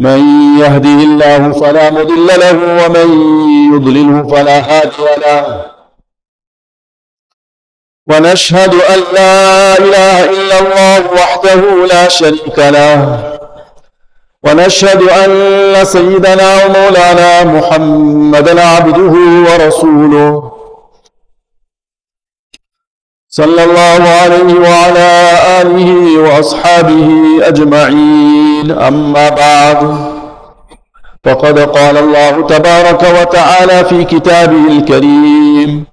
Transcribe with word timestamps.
من 0.00 0.20
يهده 0.60 0.98
الله 1.08 1.52
فلا 1.52 1.90
مضل 1.90 2.26
له 2.26 2.84
ومن 2.84 3.08
يضلله 3.74 4.28
فلا 4.28 4.58
هادي 4.58 5.20
له. 5.26 5.64
ونشهد 8.10 8.74
أن 8.74 9.00
لا 9.14 9.78
إله 9.78 10.30
إلا 10.30 10.58
الله 10.58 11.12
وحده 11.12 11.86
لا 11.86 12.08
شريك 12.08 12.58
له. 12.58 12.98
ونشهد 14.44 15.02
أن 15.02 15.84
سيدنا 15.84 16.64
ومولانا 16.64 17.44
محمدا 17.44 18.64
عبده 18.66 19.14
ورسوله. 19.46 20.59
صلى 23.32 23.64
الله 23.64 24.08
عليه 24.08 24.54
وعلى 24.54 25.08
آله 25.62 26.18
وأصحابه 26.18 27.08
أجمعين. 27.42 28.70
أما 28.70 29.28
بعد 29.28 29.80
فقد 31.24 31.58
قال 31.58 31.96
الله 31.96 32.46
تبارك 32.46 33.02
وتعالى 33.20 33.84
في 33.84 34.04
كتابه 34.04 34.64
الكريم 34.70 35.84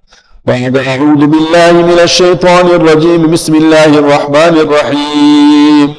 بعد 0.46 0.78
أعوذ 0.78 1.26
بالله 1.28 1.72
من 1.72 2.00
الشيطان 2.04 2.68
الرجيم 2.68 3.32
بسم 3.32 3.56
الله 3.56 3.86
الرحمن 3.86 4.54
الرحيم. 4.66 5.96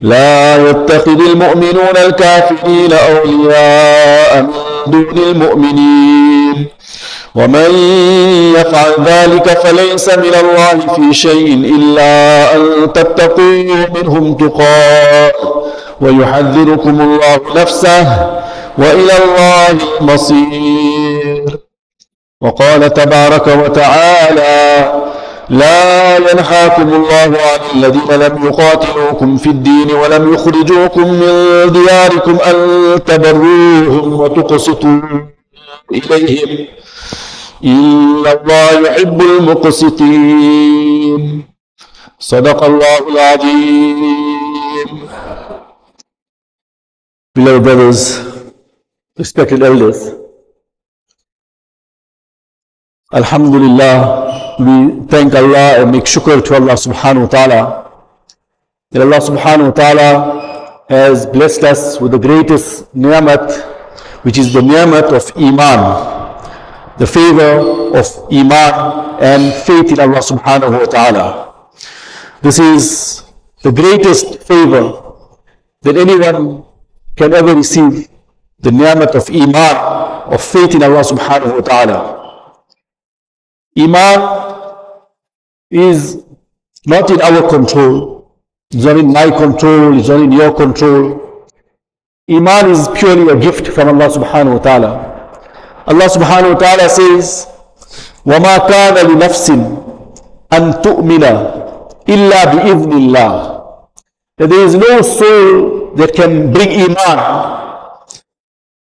لا 0.00 0.70
يتخذ 0.70 1.20
المؤمنون 1.30 1.96
الكافرين 2.06 2.92
أولياء 2.92 4.42
من 4.42 4.52
دون 4.86 5.18
المؤمنين. 5.18 6.66
ومن 7.34 7.70
يفعل 8.56 8.92
ذلك 9.04 9.48
فليس 9.48 10.08
من 10.08 10.34
الله 10.42 10.94
في 10.94 11.14
شيء 11.14 11.54
إلا 11.54 12.12
أن 12.56 12.92
تتقوا 12.92 13.86
منهم 13.94 14.34
تقاء 14.34 15.34
ويحذركم 16.00 17.00
الله 17.00 17.40
نفسه 17.56 18.02
وإلى 18.78 19.12
الله 19.24 19.78
المصير. 20.00 21.58
وقال 22.40 22.94
تبارك 22.94 23.46
وتعالى 23.46 24.92
لا 25.48 26.16
ينهاكم 26.16 26.88
الله 26.94 27.38
عن 27.40 27.60
الذين 27.74 28.10
لم 28.10 28.46
يقاتلوكم 28.46 29.36
في 29.36 29.46
الدين 29.46 29.90
ولم 29.94 30.34
يخرجوكم 30.34 31.12
من 31.12 31.72
دياركم 31.72 32.38
أن 32.50 32.56
تبروهم 33.06 34.20
وتقسطوا. 34.20 35.33
إليهم 35.92 36.68
إن 37.64 38.26
الله 38.26 38.70
يحب 38.88 39.20
المقسطين 39.20 40.64
صدق 42.18 42.64
الله 42.64 42.98
العظيم 43.08 44.34
Beloved 47.36 47.64
brothers, 47.64 48.00
respected 49.18 49.60
elders, 49.60 50.14
Alhamdulillah, 53.12 54.56
we 54.58 55.06
thank 55.06 55.34
Allah 55.34 55.82
and 55.82 55.90
make 55.90 56.04
shukr 56.04 56.44
to 56.44 56.54
Allah 56.54 56.74
subhanahu 56.74 57.22
wa 57.22 57.26
ta'ala. 57.28 57.90
That 58.92 59.02
Allah 59.02 59.18
subhanahu 59.18 59.66
wa 59.70 59.70
ta'ala 59.70 60.84
has 60.88 61.26
blessed 61.26 61.64
us 61.64 62.00
with 62.00 62.12
the 62.12 62.18
greatest 62.18 62.94
ni'mat, 62.94 63.50
which 64.24 64.38
is 64.38 64.52
the 64.52 64.62
ni'mat 64.62 65.12
of 65.12 65.30
Iman, 65.36 65.80
the 66.98 67.06
favor 67.06 67.92
of 67.92 68.06
Iman 68.32 69.20
and 69.20 69.52
faith 69.68 69.92
in 69.92 70.00
Allah 70.00 70.24
subhanahu 70.24 70.80
wa 70.80 70.86
ta'ala. 70.88 71.26
This 72.40 72.58
is 72.58 73.22
the 73.62 73.70
greatest 73.70 74.42
favor 74.44 75.12
that 75.82 75.96
anyone 75.96 76.64
can 77.16 77.34
ever 77.34 77.54
receive, 77.54 78.08
the 78.60 78.72
ni'mat 78.72 79.14
of 79.14 79.28
Iman, 79.28 79.76
of 80.32 80.40
faith 80.42 80.74
in 80.74 80.82
Allah 80.82 81.04
subhanahu 81.04 81.60
wa 81.60 81.64
ta'ala. 81.64 81.98
Iman 83.76 84.18
is 85.70 86.24
not 86.86 87.10
in 87.10 87.20
our 87.20 87.48
control. 87.50 88.32
It's 88.70 88.84
not 88.84 88.96
in 88.96 89.12
my 89.12 89.28
control. 89.30 89.98
It's 89.98 90.08
not 90.08 90.20
in 90.20 90.32
your 90.32 90.54
control. 90.54 91.33
Iman 92.29 92.69
is 92.69 92.87
purely 92.95 93.33
a 93.33 93.35
gift 93.39 93.67
from 93.67 93.89
Allah 93.89 94.09
subhanahu 94.13 94.57
wa 94.57 94.59
ta'ala. 94.59 94.91
Allah 95.87 96.07
subhanahu 96.07 96.53
wa 96.53 96.59
ta'ala 96.59 96.87
says, 96.89 97.47
وَمَا 98.25 98.69
كَانَ 98.69 98.95
لِنَفْسٍ 99.09 99.49
أَن 100.53 100.81
تُؤْمِنَ 100.81 101.23
إِلَّا 102.07 102.41
بِإِذْنِ 102.53 102.91
اللَّهِ 102.93 103.33
That 104.37 104.49
there 104.49 104.65
is 104.65 104.75
no 104.75 105.01
soul 105.01 105.95
that 105.95 106.13
can 106.13 106.53
bring 106.53 106.69
Iman 106.69 107.19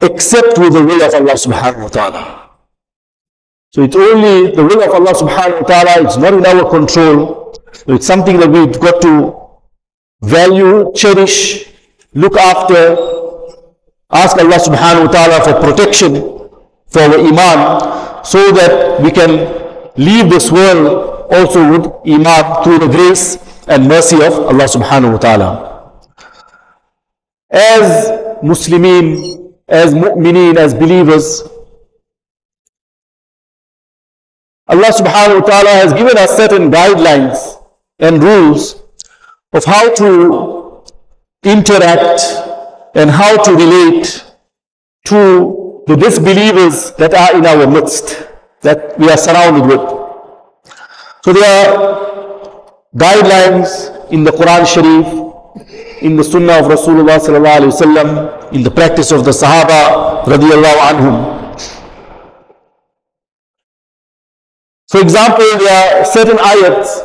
except 0.00 0.58
with 0.58 0.74
the 0.74 0.84
will 0.84 1.02
of 1.02 1.14
Allah 1.14 1.34
subhanahu 1.34 1.82
wa 1.82 1.88
ta'ala. 1.88 2.50
So 3.72 3.82
it's 3.82 3.96
only 3.96 4.52
the 4.54 4.62
will 4.64 4.82
of 4.82 4.90
Allah 4.92 5.12
subhanahu 5.12 5.62
wa 5.62 5.66
ta'ala, 5.68 6.04
it's 6.06 6.16
not 6.16 6.34
in 6.34 6.44
our 6.46 6.68
control. 6.70 7.54
It's 7.86 8.06
something 8.06 8.38
that 8.40 8.48
we've 8.50 8.78
got 8.80 9.00
to 9.02 9.36
value, 10.22 10.92
cherish, 10.94 11.68
look 12.14 12.36
after, 12.36 12.96
ask 14.13 14.37
Allah 14.37 14.59
subhanahu 14.61 15.07
wa 15.07 15.11
ta'ala 15.11 15.37
for 15.43 15.53
protection 15.59 16.15
for 16.87 17.01
our 17.01 17.17
iman 17.17 17.59
so 18.23 18.51
that 18.51 19.01
we 19.01 19.11
can 19.11 19.49
leave 19.97 20.29
this 20.29 20.51
world 20.51 21.27
also 21.33 21.59
with 21.71 21.85
iman 22.07 22.63
through 22.63 22.79
the 22.79 22.87
grace 22.87 23.37
and 23.67 23.87
mercy 23.87 24.17
of 24.21 24.33
Allah 24.33 24.69
subhanahu 24.69 25.13
wa 25.13 25.17
ta'ala. 25.17 25.49
As 27.49 28.09
Muslimin, 28.43 29.53
as 29.67 29.93
mu'mineen, 29.93 30.57
as 30.57 30.73
believers, 30.73 31.41
Allah 34.67 34.91
subhanahu 34.93 35.41
wa 35.41 35.45
ta'ala 35.47 35.69
has 35.69 35.93
given 35.93 36.17
us 36.17 36.35
certain 36.37 36.71
guidelines 36.71 37.57
and 37.99 38.21
rules 38.23 38.81
of 39.53 39.63
how 39.65 39.93
to 39.93 40.83
interact 41.43 42.52
and 42.95 43.09
how 43.09 43.41
to 43.41 43.51
relate 43.53 44.23
to 45.05 45.83
the 45.87 45.95
disbelievers 45.95 46.91
that 46.93 47.13
are 47.13 47.37
in 47.37 47.45
our 47.45 47.67
midst, 47.67 48.27
that 48.61 48.97
we 48.97 49.09
are 49.09 49.17
surrounded 49.17 49.65
with. 49.67 49.81
So 51.25 51.33
there 51.33 51.43
are 51.43 52.73
guidelines 52.95 54.11
in 54.11 54.23
the 54.23 54.31
Quran 54.31 54.65
Sharif, 54.65 55.07
in 56.01 56.15
the 56.15 56.23
Sunnah 56.23 56.59
of 56.59 56.65
Rasulullah 56.65 57.17
sallallahu 57.19 57.59
alaihi 57.59 57.71
wasallam, 57.71 58.53
in 58.53 58.63
the 58.63 58.71
practice 58.71 59.11
of 59.11 59.25
the 59.25 59.31
Sahaba 59.31 60.23
radiallahu 60.25 60.79
anhum. 60.91 61.15
For 64.89 65.01
example, 65.01 65.45
there 65.57 65.73
are 65.73 66.05
certain 66.05 66.37
ayats, 66.37 67.01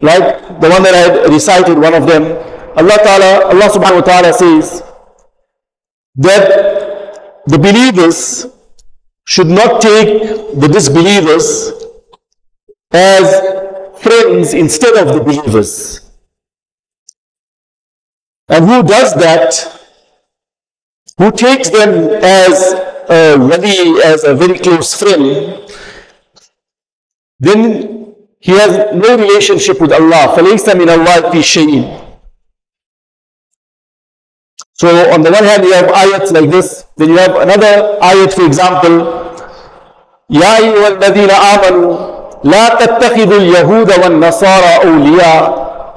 like 0.00 0.60
the 0.60 0.68
one 0.68 0.82
that 0.82 0.94
I 0.94 1.32
recited, 1.32 1.78
one 1.78 1.94
of 1.94 2.06
them. 2.06 2.55
Allah 2.75 2.97
Ta'ala, 3.03 3.45
Allah 3.51 3.69
subhanahu 3.69 4.01
wa 4.01 4.07
ta'ala 4.07 4.33
says 4.33 4.83
that 6.15 7.43
the 7.47 7.57
believers 7.57 8.45
should 9.25 9.47
not 9.47 9.81
take 9.81 10.21
the 10.59 10.67
disbelievers 10.67 11.71
as 12.91 13.27
friends 14.01 14.53
instead 14.53 14.95
of 14.95 15.13
the 15.13 15.21
believers. 15.21 16.01
And 18.47 18.65
who 18.65 18.83
does 18.83 19.13
that, 19.15 19.55
who 21.17 21.31
takes 21.31 21.69
them 21.69 22.09
as 22.21 22.73
a 23.09 23.37
wali, 23.37 24.01
as 24.03 24.23
a 24.23 24.35
very 24.35 24.59
close 24.59 24.93
friend, 24.93 25.69
then 27.39 28.15
he 28.39 28.51
has 28.53 28.93
no 28.95 29.17
relationship 29.17 29.79
with 29.79 29.91
Allah. 29.91 30.35
فَلَيْسَ 30.35 30.67
مِنَ 30.75 30.87
اللَّهِ 30.87 31.31
فِي 31.31 31.41
شَيْءٍ 31.41 32.04
So 34.75 34.89
on 35.13 35.21
the 35.21 35.31
one 35.31 35.43
hand 35.43 35.63
you 35.63 35.73
have 35.73 35.89
ayats 35.93 36.31
like 36.31 36.49
this, 36.49 36.85
then 36.97 37.09
you 37.09 37.17
have 37.17 37.35
another 37.35 37.99
ayat 38.01 38.33
for 38.33 38.45
example, 38.45 38.95
يَا 40.31 40.57
أَيُّهَا 40.57 40.87
الَّذِينَ 40.97 41.29
آمَنُوا 41.29 41.93
لَا 42.43 42.65
تَتَّخِذُوا 42.79 43.37
الْيَهُودَ 43.37 43.89
وَالنَّصَارَى 43.91 44.73
أَوْلِيَاءَ 44.87 45.43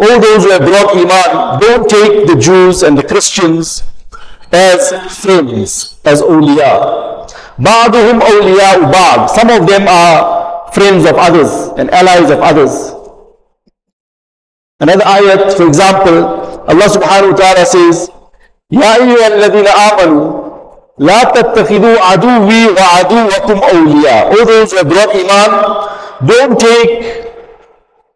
All 0.01 0.21
those 0.21 0.45
who 0.45 0.51
have 0.51 0.67
brought 0.67 0.91
Iman, 0.97 1.61
don't 1.61 1.89
take 1.89 2.27
the 2.27 2.37
Jews 2.37 2.83
and 2.83 2.99
the 2.99 3.03
Christians 3.03 3.85
as 4.53 4.91
friends, 5.23 5.97
as 6.05 6.21
awliya. 6.21 7.25
بَعْضُهُمْ 7.59 8.21
أَوْلِيَاءُ 8.21 8.93
بَعْض 8.93 9.31
Some 9.31 9.49
of 9.49 9.67
them 9.67 9.87
are 9.89 10.71
friends 10.73 11.07
of 11.07 11.15
others 11.17 11.71
and 11.79 11.89
allies 11.91 12.29
of 12.31 12.41
others. 12.41 12.93
Another 14.81 15.05
ayat, 15.05 15.57
for 15.57 15.67
example, 15.67 16.27
Allah 16.67 16.89
subhanahu 16.91 17.33
wa 17.33 17.37
ta'ala 17.39 17.65
says, 17.65 18.11
يا 18.72 18.96
أيها 18.96 19.28
الذين 19.28 19.68
آمنوا 19.68 20.50
لا 20.98 21.24
تتخذوا 21.24 22.00
عدوي 22.00 22.68
وعدوكم 22.68 23.58
أولياء. 23.64 24.32
All 24.32 24.46
those 24.46 24.72
who 24.72 24.84
brought 24.84 25.14
don't 26.26 26.60
take 26.60 27.26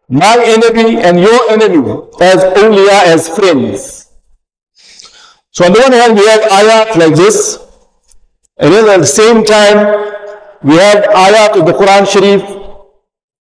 my 0.08 0.36
enemy 0.44 1.00
and 1.02 1.18
your 1.18 1.50
enemy 1.50 1.96
as 2.20 2.44
awliya, 2.44 3.04
as 3.04 3.28
friends. 3.28 4.10
So 5.50 5.64
on 5.64 5.72
the 5.72 5.80
one 5.80 5.92
hand, 5.92 6.14
we 6.14 6.26
have 6.28 6.42
ayat 6.42 6.96
like 6.96 7.14
this, 7.14 7.58
and 8.58 8.74
then 8.74 8.88
at 8.88 9.00
the 9.00 9.06
same 9.06 9.44
time, 9.44 9.78
we 10.62 10.76
have 10.76 11.04
ayat 11.04 11.58
of 11.58 11.66
the 11.66 11.72
Quran 11.72 12.06
Sharif 12.06 12.42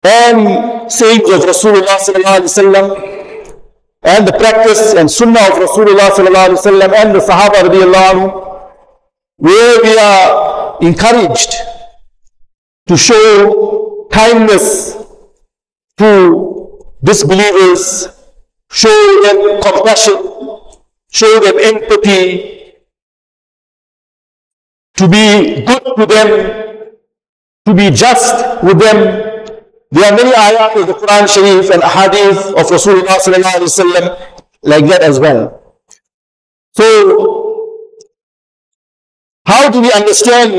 and 0.04 0.90
sayings 0.92 1.30
of 1.30 1.40
Rasulullah 1.48 1.96
sallallahu 1.96 2.36
alaihi 2.38 2.52
wasallam 2.52 3.13
and 4.04 4.28
the 4.28 4.32
practice 4.32 4.92
and 4.94 5.11
sunnah 5.11 5.40
of 5.40 5.54
Rasulullah 5.64 6.11
sallallahu 6.11 6.49
alaihi 6.49 6.61
wasallam 6.61 6.92
and 6.92 7.14
the 7.14 7.20
Sahaba 7.20 7.64
radiallahu 7.68 8.11
anhu, 8.12 8.26
where 9.37 9.80
we 9.82 9.99
are 9.99 10.76
encouraged 10.82 11.54
to 12.87 12.96
show 12.96 14.06
kindness 14.12 14.96
to 15.96 16.84
disbelievers, 17.02 18.08
show 18.70 19.20
them 19.25 19.62
compassion, 19.62 20.16
show 21.11 21.40
them 21.40 21.56
empathy, 21.58 22.75
to 24.96 25.08
be 25.08 25.64
good 25.64 25.84
to 25.96 26.06
them, 26.06 26.96
to 27.66 27.75
be 27.75 27.90
just 27.90 28.62
with 28.62 28.78
them. 28.78 29.33
There 29.94 30.10
are 30.10 30.16
many 30.16 30.32
ayat 30.32 30.74
of 30.74 30.86
the 30.88 30.94
Quran 30.94 31.24
Sharif 31.30 31.70
and 31.70 31.78
hadith 31.84 32.50
of 32.58 32.66
Rasulullah 32.66 33.14
sallallahu 33.22 33.56
alaihi 33.62 33.70
wasallam 33.70 34.06
like 34.62 34.86
that 34.86 35.02
as 35.02 35.20
well. 35.20 35.62
So, 36.74 36.86
how 39.46 39.70
do 39.70 39.80
we 39.80 39.92
understand 39.92 40.50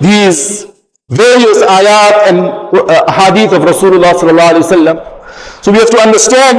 these 0.00 0.66
various 1.08 1.62
ayat 1.62 2.14
and 2.26 2.38
uh, 2.40 3.12
hadith 3.12 3.52
of 3.52 3.62
Rasulullah 3.62 4.10
sallallahu 4.18 4.50
alaihi 4.58 4.66
wasallam? 4.66 4.96
So 5.62 5.70
we 5.70 5.78
have 5.78 5.90
to 5.90 6.00
understand 6.00 6.58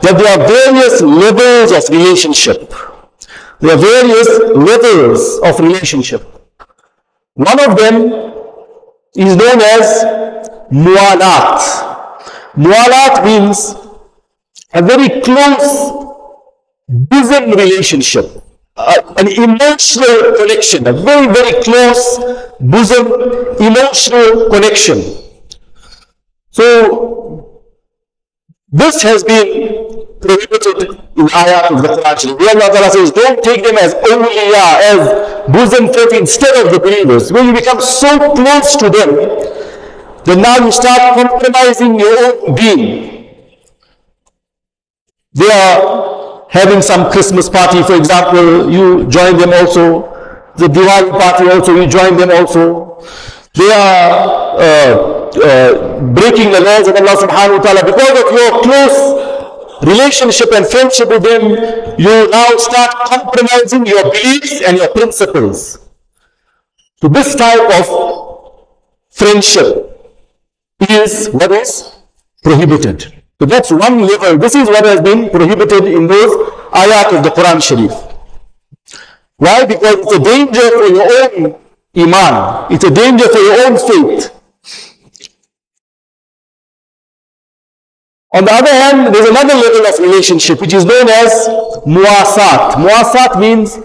that 0.00 0.16
there 0.16 0.30
are 0.32 0.48
various 0.48 1.02
levels 1.02 1.70
of 1.76 1.84
relationship. 1.92 2.72
There 3.60 3.76
are 3.76 3.78
various 3.78 4.28
levels 4.56 5.38
of 5.44 5.60
relationship. 5.60 6.22
One 7.34 7.60
of 7.60 7.76
them 7.76 7.94
is 9.16 9.36
known 9.36 9.60
as 9.60 10.31
mualat. 10.72 11.60
Mualat 12.56 13.24
means 13.24 13.74
a 14.74 14.82
very 14.82 15.20
close 15.20 15.92
bosom 16.88 17.50
relationship, 17.50 18.26
uh, 18.76 19.14
an 19.16 19.28
emotional 19.28 20.34
connection, 20.36 20.86
a 20.86 20.92
very, 20.92 21.26
very 21.32 21.62
close 21.62 22.18
bosom 22.60 23.06
emotional 23.60 24.50
connection. 24.50 25.02
So 26.50 27.62
this 28.70 29.02
has 29.02 29.24
been 29.24 30.06
prohibited 30.20 30.88
in 31.16 31.26
ayat 31.28 31.70
of 31.72 31.82
the 31.82 31.88
Quran. 31.88 32.38
Where 32.38 32.56
Allah 32.56 32.72
Ta'ala 32.72 32.90
says, 32.90 33.10
don't 33.10 33.42
take 33.42 33.64
them 33.64 33.76
as 33.76 33.94
awliya, 33.94 34.66
as 34.92 35.00
bosom 35.52 35.92
friends 35.92 36.12
instead 36.12 36.54
of 36.64 36.72
the 36.72 36.80
believers. 36.80 37.32
When 37.32 37.46
you 37.46 37.52
become 37.52 37.80
so 37.80 38.34
close 38.34 38.76
to 38.76 38.88
them, 38.88 39.10
then 40.24 40.42
now 40.42 40.56
you 40.58 40.70
start 40.70 41.14
compromising 41.14 41.98
your 41.98 42.16
own 42.24 42.54
being. 42.54 43.34
They 45.34 45.50
are 45.50 46.46
having 46.50 46.82
some 46.82 47.10
Christmas 47.10 47.48
party, 47.48 47.82
for 47.82 47.96
example, 47.96 48.70
you 48.70 49.06
join 49.08 49.36
them 49.36 49.52
also. 49.52 50.10
The 50.56 50.66
Diwali 50.66 51.10
party 51.10 51.48
also, 51.48 51.74
you 51.74 51.86
join 51.88 52.16
them 52.16 52.30
also. 52.30 53.00
They 53.54 53.70
are 53.72 54.52
uh, 54.60 55.30
uh, 55.32 56.00
breaking 56.12 56.50
the 56.52 56.60
laws 56.60 56.88
of 56.88 56.94
Allah 56.96 57.16
subhanahu 57.16 57.56
wa 57.58 57.62
ta'ala 57.64 57.82
because 57.84 58.12
of 58.20 58.28
your 58.36 58.62
close 58.62 59.32
relationship 59.82 60.52
and 60.52 60.66
friendship 60.66 61.08
with 61.08 61.22
them, 61.22 61.50
you 61.98 62.30
now 62.30 62.56
start 62.56 62.94
compromising 63.06 63.86
your 63.86 64.04
beliefs 64.04 64.62
and 64.62 64.76
your 64.76 64.88
principles. 64.88 65.78
So 67.00 67.08
this 67.08 67.34
type 67.34 67.66
of 67.80 67.84
friendship 69.10 69.91
is 70.90 71.28
what 71.30 71.52
is 71.52 71.92
prohibited. 72.42 73.22
So 73.40 73.46
that's 73.46 73.70
one 73.70 74.00
level. 74.00 74.38
This 74.38 74.54
is 74.54 74.68
what 74.68 74.84
has 74.84 75.00
been 75.00 75.30
prohibited 75.30 75.84
in 75.84 76.06
those 76.06 76.32
ayat 76.72 77.16
of 77.16 77.24
the 77.24 77.30
Quran 77.30 77.62
Sharif. 77.62 77.92
Why? 79.36 79.64
Because 79.66 79.96
it's 79.98 80.12
a 80.12 80.20
danger 80.20 80.70
for 80.70 80.86
your 80.86 81.08
own 81.22 81.56
iman. 81.96 82.72
It's 82.72 82.84
a 82.84 82.90
danger 82.90 83.28
for 83.28 83.38
your 83.38 83.66
own 83.66 83.76
faith. 83.78 84.30
On 88.34 88.44
the 88.44 88.52
other 88.52 88.72
hand, 88.72 89.14
there's 89.14 89.28
another 89.28 89.54
level 89.54 89.86
of 89.86 89.98
relationship 89.98 90.60
which 90.60 90.72
is 90.72 90.86
known 90.86 91.08
as 91.08 91.48
muasat. 91.84 92.80
Muasat 92.80 93.38
means 93.38 93.78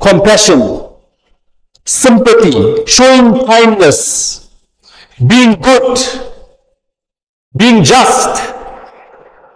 compassion, 0.00 0.86
sympathy, 1.84 2.84
showing 2.86 3.44
kindness, 3.46 4.41
being 5.26 5.60
good, 5.60 5.98
being 7.56 7.84
just. 7.84 8.52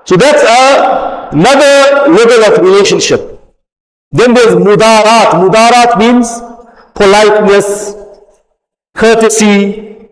So 0.04 0.16
that's 0.16 0.42
a, 0.42 1.30
another 1.32 2.12
level 2.12 2.44
of 2.44 2.58
relationship. 2.64 3.40
Then 4.12 4.34
there's 4.34 4.54
mudarat. 4.54 5.32
Mudarat 5.32 5.98
means 5.98 6.40
politeness, 6.94 7.94
courtesy, 8.94 10.10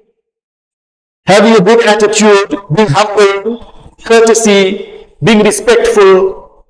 having 1.27 1.55
a 1.55 1.61
good 1.61 1.87
attitude, 1.87 2.59
being 2.75 2.89
humble, 2.89 3.95
courtesy, 4.05 5.07
being 5.23 5.41
respectful. 5.45 6.67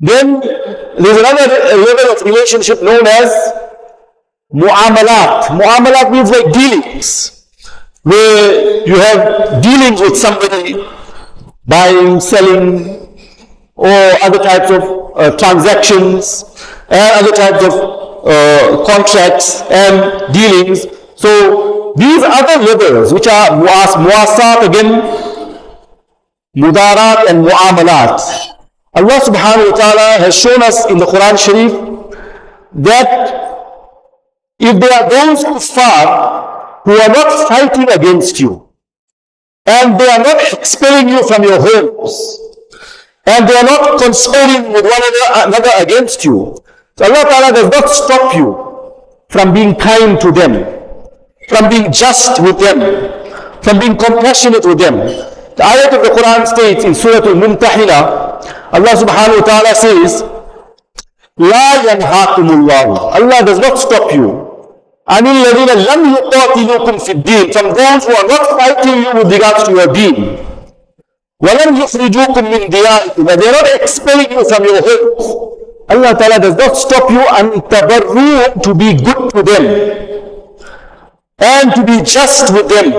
Then 0.00 0.40
there's 0.40 1.18
another 1.18 1.46
level 1.76 2.12
of 2.12 2.22
relationship 2.22 2.82
known 2.82 3.06
as 3.06 3.65
mu'amalat. 4.52 5.48
Mu'amalat 5.58 6.10
means 6.10 6.30
like 6.30 6.52
dealings, 6.52 7.46
where 8.02 8.86
you 8.86 8.96
have 8.96 9.62
dealings 9.62 10.00
with 10.00 10.16
somebody, 10.16 10.74
buying, 11.66 12.20
selling, 12.20 13.08
or 13.74 13.96
other 14.22 14.38
types 14.38 14.70
of 14.70 14.82
uh, 15.16 15.36
transactions, 15.36 16.44
and 16.88 17.24
other 17.24 17.32
types 17.32 17.64
of 17.64 17.72
uh, 18.26 18.84
contracts 18.86 19.62
and 19.70 20.32
dealings. 20.32 20.86
So 21.16 21.94
these 21.96 22.22
other 22.22 22.62
levels, 22.62 23.12
which 23.12 23.26
are 23.26 23.50
muasat 23.50 24.68
again, 24.68 25.02
mudarat 26.56 27.28
and 27.28 27.44
muamalat. 27.44 28.20
Allah 28.94 29.20
subhanahu 29.20 29.72
wa 29.72 29.76
ta'ala 29.76 30.08
has 30.24 30.34
shown 30.34 30.62
us 30.62 30.86
in 30.88 30.96
the 30.96 31.04
Quran 31.04 31.36
Sharif 31.36 31.72
that 32.72 33.55
if 34.58 34.80
there 34.80 34.92
are 34.92 35.08
those 35.10 35.42
who 35.42 35.60
fight 35.60 36.82
who 36.84 36.92
are 36.92 37.08
not 37.08 37.48
fighting 37.48 37.90
against 37.90 38.38
you, 38.40 38.68
and 39.66 39.98
they 39.98 40.08
are 40.08 40.22
not 40.22 40.52
expelling 40.52 41.08
you 41.08 41.26
from 41.26 41.42
your 41.42 41.58
homes, 41.60 42.40
and 43.26 43.48
they 43.48 43.56
are 43.56 43.64
not 43.64 44.00
conspiring 44.00 44.72
with 44.72 44.84
one 44.84 45.02
another 45.48 45.70
against 45.78 46.24
you, 46.24 46.56
so 46.96 47.04
Allah 47.04 47.24
Ta'ala 47.28 47.52
does 47.52 47.70
not 47.70 47.88
stop 47.90 48.34
you 48.36 48.54
from 49.28 49.52
being 49.52 49.74
kind 49.74 50.20
to 50.20 50.30
them, 50.30 50.64
from 51.48 51.68
being 51.68 51.90
just 51.92 52.40
with 52.40 52.58
them, 52.60 52.78
from 53.62 53.80
being 53.80 53.96
compassionate 53.96 54.64
with 54.64 54.78
them. 54.78 54.94
The 54.96 55.64
ayat 55.64 55.90
of 55.96 56.04
the 56.04 56.10
Quran 56.14 56.46
states 56.46 56.84
in 56.84 56.94
Surah 56.94 57.26
Al-Mumtahina, 57.26 57.98
Allah 58.72 58.94
subhanahu 58.94 59.40
wa 59.40 59.44
ta'ala 59.44 59.74
says, 59.74 60.22
La 61.36 61.82
yanhaakum 61.82 62.48
Allah. 62.48 63.18
Allah 63.18 63.44
does 63.44 63.58
not 63.58 63.76
stop 63.76 64.12
you. 64.14 64.45
from 67.55 67.73
those 67.73 68.05
who 68.05 68.13
are 68.15 68.27
not 68.27 68.45
fighting 68.59 68.97
you 69.03 69.11
with 69.17 69.31
regards 69.31 69.63
to 69.67 69.71
your 69.71 69.87
deen 69.93 70.37
ولم 71.41 71.75
يخرجوكم 71.81 72.43
من 72.51 72.69
دياركم 72.69 73.25
but 73.25 73.39
they 73.39 73.47
are 73.49 73.51
not 73.51 73.67
expelling 73.81 74.31
you 74.31 74.43
from 74.49 74.63
your 74.63 74.77
homes 74.81 75.25
Allah 75.89 76.13
Ta'ala 76.15 76.39
does 76.39 76.55
not 76.55 76.77
stop 76.77 77.09
you 77.09 77.19
and 77.19 77.51
tabarru 77.67 78.61
to 78.63 78.73
be 78.75 78.93
good 78.93 79.29
to 79.33 79.41
them 79.43 79.63
and 81.41 81.73
to 81.75 81.83
be 81.83 82.01
just 82.03 82.53
with 82.53 82.69
them. 82.69 82.91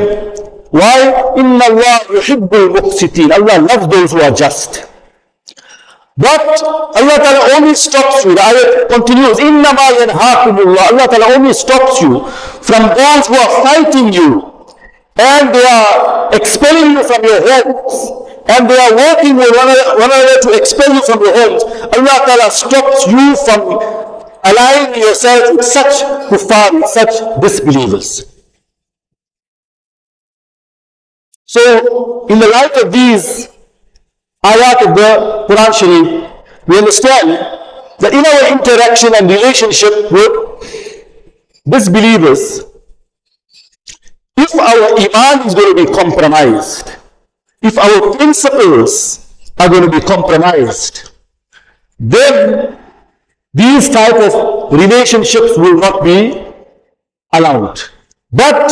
Why? 0.71 1.33
Inna 1.39 1.65
Allah 1.71 1.97
yuhibbul 2.11 2.69
muqsitin. 2.77 3.31
Allah 3.31 3.63
loves 3.63 3.87
those 3.89 4.13
who 4.13 4.21
are 4.21 4.31
just. 4.35 4.85
But 6.18 6.42
Allah 6.66 7.18
Ta'ala 7.22 7.62
only 7.62 7.76
stops 7.76 8.26
you. 8.26 8.34
The 8.34 8.42
ayat 8.42 8.90
continues. 8.90 9.38
Ma 9.38 9.70
yanhaakumullah. 10.02 10.98
Allah 10.98 11.06
Ta'ala 11.06 11.36
only 11.38 11.54
stops 11.54 12.02
you 12.02 12.26
from 12.66 12.90
those 12.98 13.30
who 13.30 13.38
are 13.38 13.54
fighting 13.62 14.12
you. 14.12 14.50
And 15.18 15.54
they 15.54 15.62
are 15.62 16.34
expelling 16.34 16.98
you 16.98 17.04
from 17.06 17.22
your 17.24 17.38
homes. 17.46 18.26
And 18.50 18.70
they 18.70 18.80
are 18.80 18.96
working 18.96 19.36
with 19.38 19.54
one 19.54 19.70
another, 19.70 20.42
to 20.42 20.58
expel 20.58 20.90
you 20.94 21.04
from 21.06 21.22
your 21.22 21.38
homes. 21.38 21.64
Allah 21.94 22.18
Ta'ala 22.26 22.50
stops 22.50 23.06
you 23.06 23.36
from 23.46 23.78
aligning 24.44 25.00
yourself 25.00 25.56
with 25.56 25.66
such 25.66 26.02
kuffar, 26.34 26.82
such 26.88 27.14
disbelievers. 27.42 28.26
So, 31.46 32.26
in 32.28 32.40
the 32.40 32.48
light 32.48 32.76
of 32.82 32.92
these 32.92 33.50
ayat 34.46 34.82
of 34.88 34.96
the 34.96 35.10
Quran 35.50 35.72
Sharif, 35.74 36.08
we 36.68 36.78
understand 36.78 37.30
that 38.00 38.14
in 38.14 38.24
our 38.26 38.52
interaction 38.52 39.14
and 39.16 39.30
relationship 39.30 40.12
with 40.12 40.34
disbelievers, 41.68 42.64
if 44.38 44.54
our 44.54 44.96
iman 45.00 45.48
is 45.48 45.56
going 45.56 45.76
to 45.76 45.86
be 45.86 45.92
compromised, 45.92 46.92
if 47.62 47.78
our 47.78 48.16
principles 48.16 49.34
are 49.60 49.68
going 49.70 49.84
to 49.84 49.90
be 49.90 50.06
compromised, 50.06 51.12
then 52.00 52.78
these 53.54 53.90
type 53.90 54.16
of 54.16 54.72
relationships 54.72 55.58
will 55.58 55.80
not 55.80 56.04
be 56.04 56.46
allowed. 57.34 57.80
But 58.32 58.70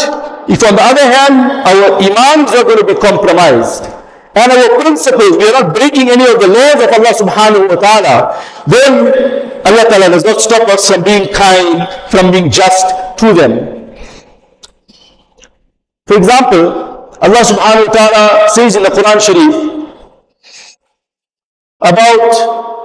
if 0.47 0.63
on 0.63 0.75
the 0.75 0.83
other 0.83 1.01
hand, 1.01 1.35
our 1.65 1.97
imams 1.97 2.53
are 2.53 2.63
going 2.63 2.77
to 2.77 2.85
be 2.85 2.93
compromised, 2.95 3.83
and 4.35 4.51
our 4.51 4.79
principles, 4.79 5.37
we 5.37 5.47
are 5.47 5.63
not 5.63 5.73
breaking 5.73 6.09
any 6.09 6.25
of 6.27 6.39
the 6.39 6.47
laws 6.47 6.75
of 6.83 6.91
Allah 6.91 7.13
subhanahu 7.15 7.69
wa 7.69 7.75
ta'ala, 7.79 8.15
then 8.67 8.93
Allah 9.65 9.83
ta'ala 9.87 10.09
does 10.09 10.25
not 10.25 10.41
stop 10.41 10.67
us 10.67 10.91
from 10.91 11.03
being 11.03 11.31
kind, 11.33 11.87
from 12.11 12.31
being 12.31 12.51
just 12.51 12.85
to 13.19 13.33
them. 13.33 13.95
For 16.05 16.17
example, 16.17 17.15
Allah 17.23 17.43
subhanahu 17.47 17.87
wa 17.87 17.93
ta'ala 17.93 18.49
says 18.49 18.75
in 18.75 18.83
the 18.83 18.89
Quran 18.89 19.23
Sharif 19.23 19.55
about 21.79 22.75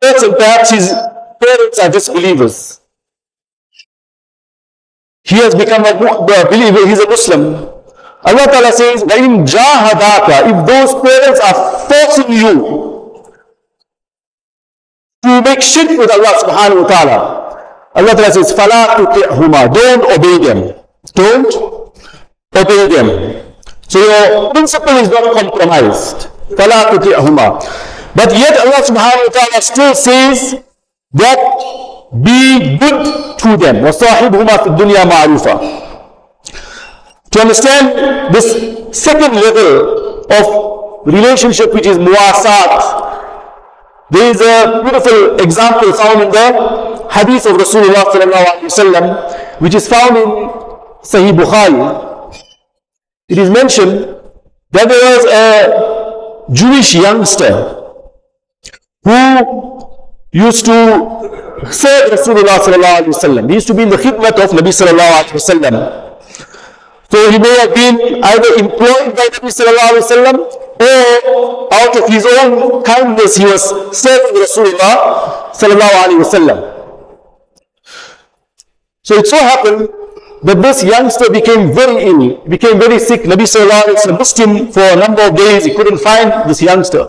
person, 0.00 0.34
perhaps 0.34 0.70
his 0.70 0.92
parents 1.40 1.78
are 1.78 1.88
disbelievers. 1.88 2.80
He 5.22 5.36
has 5.36 5.54
become 5.54 5.86
a 5.86 5.94
believer, 5.94 6.86
he's 6.86 6.98
a 6.98 7.08
Muslim. 7.08 7.81
Allah 8.24 8.46
Ta'ala 8.46 8.70
says, 8.72 9.02
in 9.02 9.42
جَاهَدَاكَ 9.44 10.28
If 10.46 10.58
those 10.66 10.92
parents 11.02 11.40
are 11.42 11.56
forcing 11.90 12.32
you 12.32 12.54
to 15.22 15.42
make 15.42 15.62
shirk 15.62 15.90
with 15.98 16.10
Allah 16.10 16.34
Subhanahu 16.38 16.82
Wa 16.82 16.88
Ta'ala, 16.88 17.18
Allah 17.94 18.14
Ta'ala 18.14 18.32
says, 18.32 18.54
tu 18.54 18.56
تُطِعْهُمَا 18.62 19.74
Don't 19.74 20.04
obey 20.06 20.38
them. 20.38 20.58
Don't 21.14 21.52
obey 22.54 22.82
them. 22.88 23.08
So 23.88 23.98
your 23.98 24.50
principle 24.54 24.96
is 25.02 25.08
not 25.10 25.34
compromised. 25.34 26.28
فَلَا 26.54 26.94
تُطِعْهُمَا 26.94 27.46
But 28.14 28.30
yet 28.38 28.54
Allah 28.56 28.80
Subhanahu 28.86 29.26
Wa 29.26 29.32
Ta'ala 29.34 29.58
still 29.62 29.94
says 29.94 30.62
that 31.18 31.38
be 32.22 32.78
good 32.78 33.02
to 33.42 33.56
them. 33.56 33.82
وَصَاحِبْهُمَا 33.82 34.56
فِي 34.62 34.68
الدُّنْيَا 34.70 35.04
مَعْرُوفًا 35.10 35.91
to 37.32 37.40
understand 37.40 38.34
this 38.34 38.46
second 38.96 39.34
level 39.34 40.24
of 40.30 41.06
relationship 41.06 41.72
which 41.74 41.86
is 41.86 41.98
muwasat, 41.98 43.02
there 44.10 44.30
is 44.30 44.40
a 44.40 44.82
beautiful 44.82 45.40
example 45.40 45.92
found 45.94 46.20
in 46.22 46.30
the 46.30 47.08
hadith 47.10 47.46
of 47.46 47.56
Rasulullah 47.56 48.04
which 49.60 49.74
is 49.74 49.88
found 49.88 50.16
in 50.16 50.28
Sahih 51.02 51.32
Bukhari. 51.32 52.36
It 53.28 53.38
is 53.38 53.48
mentioned 53.48 54.14
that 54.72 54.88
there 54.88 55.16
was 55.16 55.24
a 55.32 56.52
Jewish 56.52 56.94
youngster 56.94 57.78
who 59.04 59.88
used 60.32 60.66
to 60.66 61.62
serve 61.70 62.10
Rasulullah 62.12 63.48
He 63.48 63.54
used 63.54 63.66
to 63.68 63.74
be 63.74 63.82
in 63.82 63.88
the 63.88 63.96
khidmat 63.96 64.36
of 64.42 64.50
Nabi 64.50 64.68
sallallahu 64.68 65.24
alaihi 65.24 65.32
wasallam. 65.40 66.11
So 67.12 67.30
he 67.30 67.38
may 67.38 67.54
have 67.60 67.74
been 67.74 68.24
either 68.24 68.50
employed 68.56 69.12
by 69.14 69.28
Nabi 69.36 69.50
Sallallahu 69.52 69.88
Alaihi 69.92 70.04
Wasallam 70.08 70.36
or 70.80 71.68
out 71.74 71.94
of 72.00 72.08
his 72.08 72.24
own 72.24 72.82
kindness 72.84 73.36
he 73.36 73.44
was 73.44 73.68
serving 73.94 74.32
Rasulullah 74.40 75.52
Sallallahu 75.52 75.94
Alaihi 76.04 76.24
Wasallam. 76.24 76.58
So 79.02 79.16
it 79.16 79.26
so 79.26 79.36
happened 79.36 79.90
that 80.42 80.62
this 80.62 80.82
youngster 80.82 81.28
became 81.30 81.74
very 81.74 82.02
ill, 82.04 82.38
became 82.48 82.80
very 82.80 82.98
sick. 82.98 83.28
Nabi 83.28 83.44
Sallallahu 83.44 83.82
Alaihi 83.82 83.96
Wasallam 84.00 84.18
missed 84.18 84.40
him 84.40 84.72
for 84.72 84.80
a 84.80 84.96
number 84.96 85.20
of 85.28 85.36
days. 85.36 85.66
He 85.66 85.74
couldn't 85.74 85.98
find 85.98 86.48
this 86.48 86.62
youngster. 86.62 87.06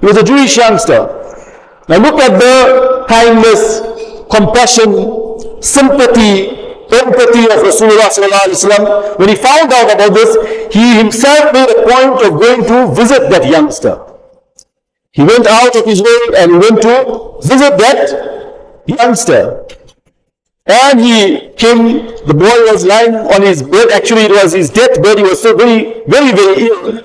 He 0.00 0.06
was 0.06 0.16
a 0.16 0.24
Jewish 0.24 0.56
youngster. 0.56 1.06
Now 1.88 1.98
look 1.98 2.18
at 2.18 2.34
the 2.34 3.06
kindness, 3.06 3.78
compassion, 4.28 5.62
sympathy, 5.62 6.65
empathy 6.90 7.44
of 7.44 7.62
Rasulullah 7.62 9.18
when 9.18 9.28
he 9.28 9.34
found 9.34 9.72
out 9.72 9.92
about 9.92 10.14
this, 10.14 10.74
he 10.74 10.96
himself 10.96 11.52
made 11.52 11.68
a 11.70 11.82
point 11.82 12.24
of 12.24 12.40
going 12.40 12.64
to 12.64 12.94
visit 12.94 13.30
that 13.30 13.48
youngster. 13.48 14.00
He 15.12 15.22
went 15.22 15.46
out 15.46 15.74
of 15.74 15.84
his 15.84 16.02
way 16.02 16.18
and 16.36 16.52
went 16.60 16.82
to 16.82 17.38
visit 17.42 17.78
that 17.78 18.84
youngster. 18.86 19.66
And 20.66 21.00
he 21.00 21.50
came, 21.56 22.06
the 22.26 22.34
boy 22.34 22.70
was 22.70 22.84
lying 22.84 23.14
on 23.14 23.42
his 23.42 23.62
bed. 23.62 23.90
Actually, 23.92 24.22
it 24.22 24.32
was 24.32 24.52
his 24.52 24.68
deathbed. 24.68 25.18
He 25.18 25.24
was 25.24 25.40
so 25.40 25.56
very, 25.56 26.02
very, 26.06 26.32
very 26.32 26.66
ill. 26.66 27.04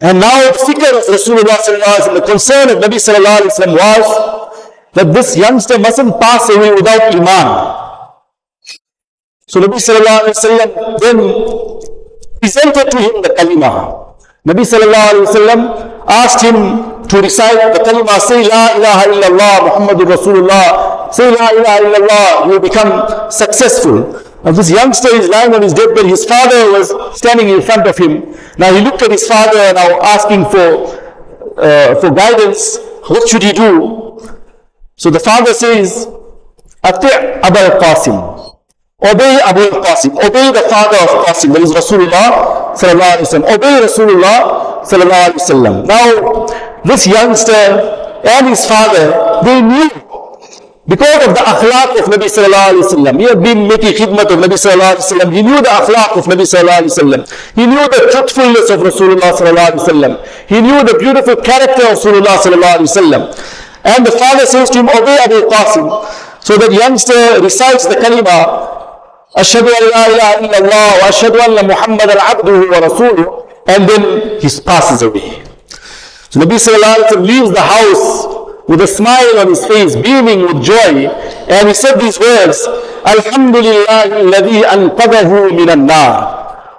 And 0.00 0.20
now 0.20 0.50
the 0.50 0.58
fikr 0.58 0.96
of 0.96 1.04
Rasulullah 1.06 2.14
the 2.14 2.24
concern 2.26 2.70
of 2.70 2.78
Nabi 2.78 2.98
Sallallahu 2.98 3.44
was 3.44 4.58
that 4.94 5.12
this 5.12 5.36
youngster 5.36 5.78
mustn't 5.78 6.20
pass 6.20 6.48
away 6.50 6.72
without 6.72 7.14
Iman. 7.14 7.87
So 9.48 9.60
Nabi 9.60 9.80
Sallallahu 9.80 10.28
Alaihi 10.28 10.36
Wasallam 10.36 10.70
then 11.00 11.18
presented 12.40 12.90
to 12.90 12.98
him 13.00 13.22
the 13.22 13.30
kalima. 13.30 14.14
Nabi 14.46 14.60
Sallallahu 14.60 15.08
Alaihi 15.08 15.24
Wasallam 15.24 15.60
asked 16.06 16.42
him 16.44 17.08
to 17.08 17.22
recite 17.22 17.72
the 17.72 17.80
kalima, 17.80 18.20
say 18.20 18.46
La 18.46 18.76
ilaha 18.76 19.04
illallah 19.08 19.54
Muhammadur 19.68 20.06
Rasulullah, 20.16 21.12
say 21.14 21.30
La 21.30 21.48
ilaha 21.48 21.78
illallah, 21.80 22.46
you 22.46 22.52
will 22.52 22.60
become 22.60 23.30
successful. 23.30 24.20
Now 24.44 24.52
this 24.52 24.70
youngster 24.70 25.08
is 25.16 25.30
lying 25.30 25.54
on 25.54 25.62
his 25.62 25.72
deathbed, 25.72 26.04
his 26.04 26.26
father 26.26 26.70
was 26.70 26.92
standing 27.16 27.48
in 27.48 27.62
front 27.62 27.86
of 27.86 27.96
him. 27.96 28.36
Now 28.58 28.74
he 28.74 28.82
looked 28.82 29.00
at 29.00 29.10
his 29.10 29.26
father 29.26 29.58
and 29.58 29.76
now 29.76 29.98
asking 30.02 30.44
for, 30.52 30.92
uh, 31.56 31.94
for 32.00 32.10
guidance, 32.10 32.76
what 33.08 33.26
should 33.26 33.42
he 33.42 33.52
do? 33.52 34.20
So 34.96 35.08
the 35.08 35.20
father 35.20 35.54
says, 35.54 36.06
Ati' 36.84 37.40
Abul 37.48 37.80
Qasim. 37.80 38.57
Obey 39.00 39.38
Abu 39.46 39.60
al-Qasim. 39.60 40.10
Obey 40.26 40.50
the 40.50 40.66
father 40.66 40.98
of 40.98 41.22
Qasim. 41.24 41.54
That 41.54 41.62
is 41.62 41.70
Rasulullah 41.70 42.74
sallallahu 42.74 43.14
alaihi 43.14 43.30
wasallam. 43.30 43.46
Obey 43.54 43.74
Rasulullah 43.78 44.38
sallallahu 44.82 45.22
alaihi 45.22 45.38
wasallam. 45.38 45.74
Now, 45.86 46.10
this 46.82 47.06
youngster 47.06 47.62
and 48.26 48.48
his 48.50 48.66
father, 48.66 49.38
they 49.46 49.62
knew 49.62 49.86
because 50.90 51.30
of 51.30 51.30
the 51.30 51.44
akhlaq 51.46 51.94
of 51.94 52.10
Nabi 52.10 52.26
sallallahu 52.26 52.74
alaihi 52.74 52.82
wasallam. 52.90 53.14
He 53.22 53.26
had 53.30 53.38
been 53.40 53.68
making 53.70 53.94
khidmat 53.94 54.34
of 54.34 54.42
Nabi 54.42 54.58
sallallahu 54.58 54.98
alaihi 54.98 55.06
wasallam. 55.06 55.30
He 55.30 55.42
knew 55.46 55.58
the 55.62 55.70
akhlaq 55.78 56.18
of 56.18 56.24
Nabi 56.26 56.42
sallallahu 56.42 56.78
alaihi 56.82 56.90
wasallam. 56.90 57.20
He 57.54 57.66
knew 57.70 57.84
the 57.86 58.02
truthfulness 58.10 58.66
of 58.66 58.80
Rasulullah 58.82 59.30
sallallahu 59.30 59.78
alaihi 59.78 59.86
wasallam. 59.86 60.12
He 60.50 60.58
knew 60.60 60.82
the 60.82 60.98
beautiful 60.98 61.36
character 61.36 61.86
of 61.86 62.02
Rasulullah 62.02 62.42
sallallahu 62.42 62.82
alaihi 62.82 62.90
wasallam. 62.90 63.22
And 63.86 64.04
the 64.04 64.10
father 64.10 64.42
says 64.44 64.70
to 64.70 64.82
him, 64.82 64.88
obey 64.90 65.22
Abu 65.22 65.46
Qasim. 65.46 65.86
So 66.42 66.58
that 66.58 66.72
youngster 66.72 67.38
recites 67.38 67.86
the 67.86 67.94
kalima 67.94 68.77
أشهد 69.37 69.63
أن 69.67 69.83
لا 69.91 70.07
إله 70.07 70.39
إلا 70.45 70.57
الله 70.57 70.87
وأشهد 71.05 71.35
أن 71.35 71.67
محمدا 71.67 72.21
عبده 72.21 72.51
ورسوله 72.77 73.43
and 73.67 73.87
then 73.87 74.41
he 74.41 74.49
passes 74.61 75.01
away. 75.01 75.41
So 76.29 76.39
Nabi 76.41 76.59
Sallallahu 76.59 76.95
Alaihi 76.95 77.07
Wasallam 77.07 77.27
leaves 77.27 77.51
the 77.51 77.61
house 77.61 78.43
with 78.67 78.81
a 78.81 78.87
smile 78.87 79.39
on 79.39 79.47
his 79.47 79.65
face, 79.65 79.95
beaming 79.95 80.41
with 80.41 80.63
joy, 80.63 81.07
and 81.47 81.67
he 81.67 81.73
said 81.73 81.95
these 81.99 82.19
words, 82.19 82.67
Alhamdulillah 83.05 84.07
alladhi 84.11 84.63
anqadahu 84.63 85.55
minan 85.55 85.85
nar. 85.85 86.36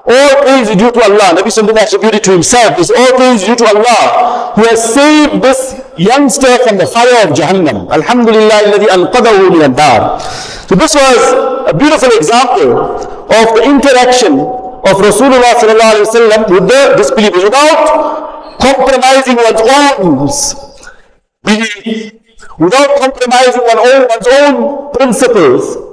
All 0.09 0.43
things 0.43 0.73
due 0.73 0.89
to 0.89 1.01
Allah. 1.05 1.37
Nabi 1.37 1.53
Sallallahu 1.53 1.85
attributed 1.85 2.23
to 2.25 2.31
himself. 2.31 2.79
Is 2.79 2.89
all 2.89 3.13
praise 3.13 3.45
due 3.45 3.55
to 3.55 3.65
Allah 3.69 4.53
who 4.55 4.63
has 4.65 4.81
saved 4.81 5.41
this 5.43 5.77
youngster 5.97 6.57
from 6.65 6.77
the 6.77 6.87
fire 6.87 7.29
of 7.29 7.37
Jahannam. 7.37 7.85
Alhamdulillah 7.93 8.73
minan 8.73 9.75
nar. 9.77 10.19
So 10.65 10.73
this 10.73 10.95
was 10.95 11.19
a 11.69 11.73
beautiful 11.77 12.09
example 12.17 12.97
of 13.29 13.45
the 13.53 13.63
interaction 13.69 14.39
of 14.39 14.95
Rasulullah 14.97 15.53
with 16.49 16.65
the 16.65 16.93
disbelievers 16.97 17.43
without 17.43 18.57
compromising 18.59 19.35
one's 19.37 19.61
own 19.61 20.25
belief, 21.43 22.13
without 22.57 22.97
compromising 22.97 23.61
one's 23.61 24.27
own 24.27 24.91
principles. 24.93 25.88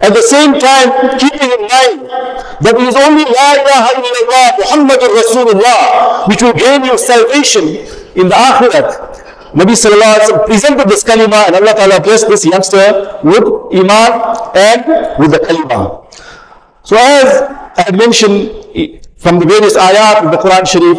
At 0.00 0.14
the 0.14 0.22
same 0.22 0.58
time, 0.58 1.18
keeping 1.18 1.50
in 1.50 1.62
mind 1.66 2.06
that 2.62 2.74
it 2.78 2.86
is 2.86 2.94
only 2.94 3.24
La 3.26 3.50
ilaha 3.58 3.90
illallah 3.98 4.46
Muhammadur 4.62 5.10
Rasulullah 5.10 6.28
which 6.28 6.42
will 6.42 6.54
gain 6.54 6.84
you 6.84 6.96
salvation 6.96 7.66
in 8.14 8.28
the 8.30 8.38
Akhirat. 8.38 9.18
Nabi 9.58 9.74
Sallallahu 9.74 10.14
Alaihi 10.20 10.46
presented 10.46 10.88
this 10.88 11.02
kalima 11.02 11.46
and 11.48 11.56
Allah 11.56 11.74
Ta'ala 11.74 12.00
blessed 12.00 12.28
this 12.28 12.44
youngster 12.44 13.18
with 13.24 13.42
iman 13.74 14.10
and 14.54 14.82
with 15.18 15.32
the 15.32 15.40
kalima. 15.42 16.04
So 16.84 16.96
as 16.96 17.42
I 17.76 17.82
had 17.90 17.96
mentioned 17.98 18.54
from 19.16 19.40
the 19.40 19.46
various 19.46 19.74
ayat 19.76 20.24
of 20.24 20.30
the 20.30 20.38
Quran 20.38 20.62
Sharif, 20.62 20.98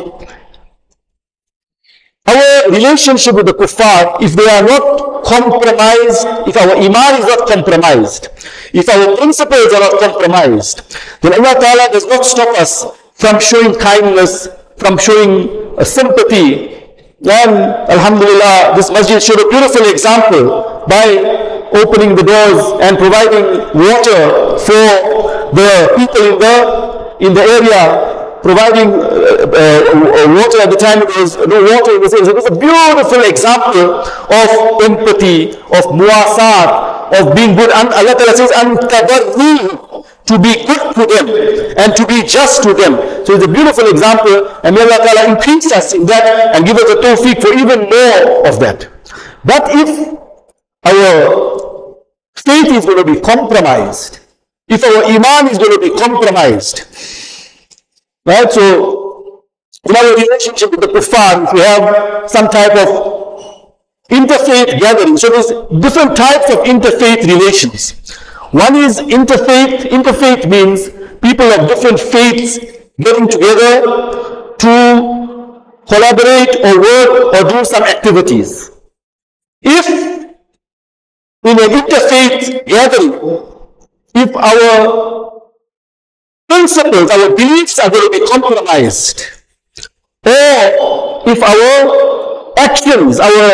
our 2.30 2.72
relationship 2.72 3.36
with 3.36 3.46
the 3.46 3.54
kuffar, 3.54 4.22
if 4.22 4.34
they 4.34 4.48
are 4.50 4.64
not 4.64 5.24
compromised, 5.24 6.26
if 6.48 6.56
our 6.58 6.76
iman 6.78 7.12
is 7.22 7.26
not 7.26 7.48
compromised, 7.48 8.30
if 8.74 8.88
our 8.90 9.18
principles 9.18 9.74
are 9.74 9.84
not 9.88 10.00
compromised, 10.00 10.98
then 11.22 11.34
Allah 11.34 11.56
Ta'ala 11.60 11.86
does 11.92 12.06
not 12.06 12.26
stop 12.26 12.50
us 12.58 12.86
from 13.16 13.40
showing 13.40 13.74
kindness, 13.80 14.48
from 14.78 14.98
showing 14.98 15.76
uh, 15.78 15.84
sympathy. 15.84 16.76
And 17.20 17.52
Alhamdulillah, 17.92 18.74
this 18.76 18.90
masjid 18.92 19.22
showed 19.22 19.42
a 19.44 19.50
beautiful 19.50 19.90
example 19.92 20.86
by 20.88 21.06
opening 21.76 22.16
the 22.16 22.24
doors 22.24 22.64
and 22.82 22.98
providing 22.98 23.46
water 23.76 24.56
for 24.58 24.86
the 25.52 25.94
people 25.98 26.24
in 26.32 26.40
the, 26.40 26.56
in 27.20 27.34
the 27.34 27.44
area 27.44 28.09
providing 28.42 28.90
uh, 28.94 29.50
uh, 29.52 30.28
water 30.34 30.60
at 30.64 30.70
the 30.70 30.78
time 30.80 31.02
it 31.02 31.12
was 31.16 31.38
no 31.38 31.62
water 31.64 31.96
in 31.96 32.02
the 32.02 32.10
sense. 32.10 32.28
It 32.28 32.36
was 32.36 32.46
a 32.48 32.56
beautiful 32.56 33.22
example 33.24 34.04
of 34.04 34.48
empathy, 34.84 35.52
of 35.76 35.84
muasat, 35.92 37.20
of 37.20 37.36
being 37.36 37.56
good. 37.56 37.72
And 37.72 37.90
Allah 37.90 38.16
Ta'ala 38.16 38.36
says, 38.36 38.52
and 38.56 38.80
to 40.30 40.38
be 40.38 40.54
good 40.66 40.94
to 40.94 41.04
them 41.10 41.26
and 41.78 41.96
to 41.96 42.06
be 42.06 42.22
just 42.24 42.62
to 42.64 42.74
them. 42.74 42.94
So 43.26 43.34
it's 43.34 43.46
a 43.46 43.52
beautiful 43.52 43.90
example 43.90 44.48
and 44.64 44.76
may 44.76 44.82
Allah 44.86 45.02
Ta'ala 45.02 45.34
increase 45.34 45.72
us 45.72 45.94
in 45.94 46.06
that 46.06 46.56
and 46.56 46.66
give 46.66 46.78
us 46.78 46.90
a 46.92 46.98
tawfiq 47.02 47.42
for 47.42 47.52
even 47.54 47.90
more 47.90 48.48
of 48.48 48.60
that. 48.62 48.88
But 49.44 49.64
if 49.74 49.90
our 50.86 52.00
faith 52.36 52.68
is 52.78 52.86
going 52.86 53.04
to 53.04 53.12
be 53.12 53.20
compromised, 53.20 54.20
if 54.68 54.84
our 54.84 55.04
iman 55.06 55.50
is 55.52 55.58
going 55.58 55.74
to 55.74 55.82
be 55.82 55.98
compromised, 55.98 56.86
Right? 58.30 58.52
So, 58.52 59.46
in 59.90 59.96
our 59.96 60.16
relationship 60.16 60.70
with 60.70 60.82
the 60.82 60.88
kuffar, 60.88 61.46
if 61.46 61.54
we 61.54 61.62
have 61.62 62.30
some 62.30 62.48
type 62.48 62.76
of 62.78 62.90
interfaith 64.12 64.80
gathering, 64.80 65.18
so 65.18 65.30
there's 65.30 65.50
different 65.82 66.16
types 66.16 66.48
of 66.54 66.60
interfaith 66.60 67.26
relations. 67.26 68.16
One 68.52 68.76
is 68.76 69.00
interfaith. 69.00 69.80
Interfaith 69.98 70.48
means 70.48 70.90
people 71.22 71.48
of 71.48 71.68
different 71.70 72.00
faiths 72.00 72.60
getting 73.00 73.28
together 73.28 73.82
to 74.60 75.64
collaborate 75.88 76.54
or 76.66 76.82
work 76.82 77.34
or 77.34 77.50
do 77.50 77.66
some 77.66 77.82
activities. 77.82 78.70
If 79.64 79.88
in 81.50 81.58
an 81.66 81.70
interfaith 81.82 82.66
gathering, 82.68 83.14
if 84.14 84.36
our 84.36 85.09
principles, 86.60 87.10
our 87.12 87.36
beliefs 87.36 87.80
are 87.80 87.90
going 87.90 88.12
to 88.12 88.20
be 88.20 88.26
compromised. 88.28 89.22
Or 90.26 91.24
if 91.26 91.40
our 91.40 92.56
actions, 92.58 93.20
our 93.20 93.48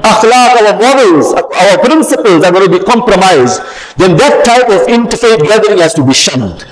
akhlaq, 0.00 0.52
our 0.64 0.74
morals, 0.80 1.34
our 1.34 1.78
principles 1.84 2.44
are 2.44 2.52
going 2.52 2.70
to 2.70 2.78
be 2.78 2.84
compromised, 2.84 3.60
then 3.96 4.16
that 4.16 4.44
type 4.44 4.68
of 4.68 4.88
interfaith 4.88 5.42
gathering 5.46 5.78
has 5.78 5.92
to 5.94 6.04
be 6.04 6.14
shunned. 6.14 6.64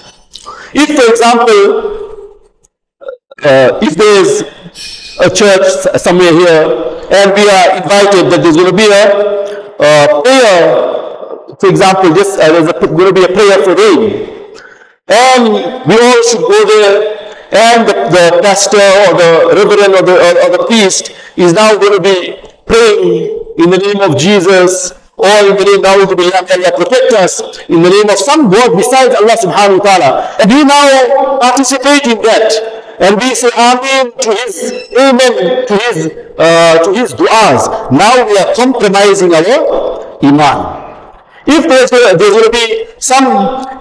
If, 0.72 0.88
for 0.96 1.06
example, 1.12 1.60
uh, 3.44 3.78
if 3.82 3.94
there 3.94 4.20
is 4.22 4.42
a 5.20 5.30
church 5.30 5.66
somewhere 6.00 6.32
here 6.32 6.62
and 7.10 7.32
we 7.34 7.44
are 7.48 7.76
invited 7.76 8.30
that 8.32 8.40
there's 8.42 8.56
going 8.56 8.70
to 8.70 8.76
be 8.76 8.88
a 8.88 9.04
uh, 9.78 10.22
prayer, 10.22 11.56
for 11.60 11.68
example, 11.68 12.14
just 12.14 12.38
uh, 12.40 12.48
there's 12.52 12.68
a, 12.68 12.86
going 12.86 13.12
to 13.12 13.20
be 13.20 13.24
a 13.24 13.28
prayer 13.28 13.62
for 13.62 13.74
rain. 13.76 14.37
And 15.08 15.84
we 15.88 15.94
all 15.96 16.22
should 16.28 16.40
go 16.44 16.60
there. 16.66 17.16
And 17.50 17.88
the, 17.88 17.94
the 18.12 18.40
pastor 18.42 18.76
or 18.76 19.16
the 19.16 19.30
reverend 19.56 19.94
or 19.94 20.02
the, 20.04 20.16
or, 20.20 20.32
or 20.44 20.58
the 20.58 20.64
priest 20.66 21.12
is 21.36 21.54
now 21.54 21.76
going 21.78 21.96
to 21.96 22.02
be 22.02 22.36
praying 22.66 23.40
in 23.56 23.70
the 23.70 23.78
name 23.78 24.00
of 24.02 24.18
Jesus 24.18 24.92
or 25.16 25.26
in 25.26 25.56
the 25.56 25.64
name 25.64 25.80
of 25.80 25.86
Allah 25.86 26.72
protect 26.76 27.12
us 27.14 27.40
in 27.68 27.82
the 27.82 27.90
name 27.90 28.08
of 28.08 28.18
some 28.18 28.50
God 28.50 28.76
besides 28.76 29.14
Allah 29.16 29.34
subhanahu 29.34 29.78
wa 29.80 29.84
ta'ala. 29.84 30.10
And 30.38 30.46
we 30.52 30.62
now 30.62 31.38
participate 31.40 32.06
in 32.06 32.22
that. 32.22 32.52
And 33.00 33.16
we 33.16 33.34
say 33.34 33.50
Amen 33.56 34.12
to 34.12 34.30
his 34.44 34.54
Amen 34.94 35.66
to 35.66 35.74
his 35.90 35.96
uh, 36.38 36.78
to 36.84 36.90
his 36.94 37.14
du'as. 37.14 37.90
Now 37.90 38.26
we 38.26 38.36
are 38.38 38.54
compromising 38.54 39.34
our 39.34 40.18
Iman. 40.22 40.87
If 41.50 41.64
there's, 41.64 41.90
a, 41.92 42.14
there's 42.14 42.36
to 42.44 42.50
be 42.52 42.86
some 43.00 43.24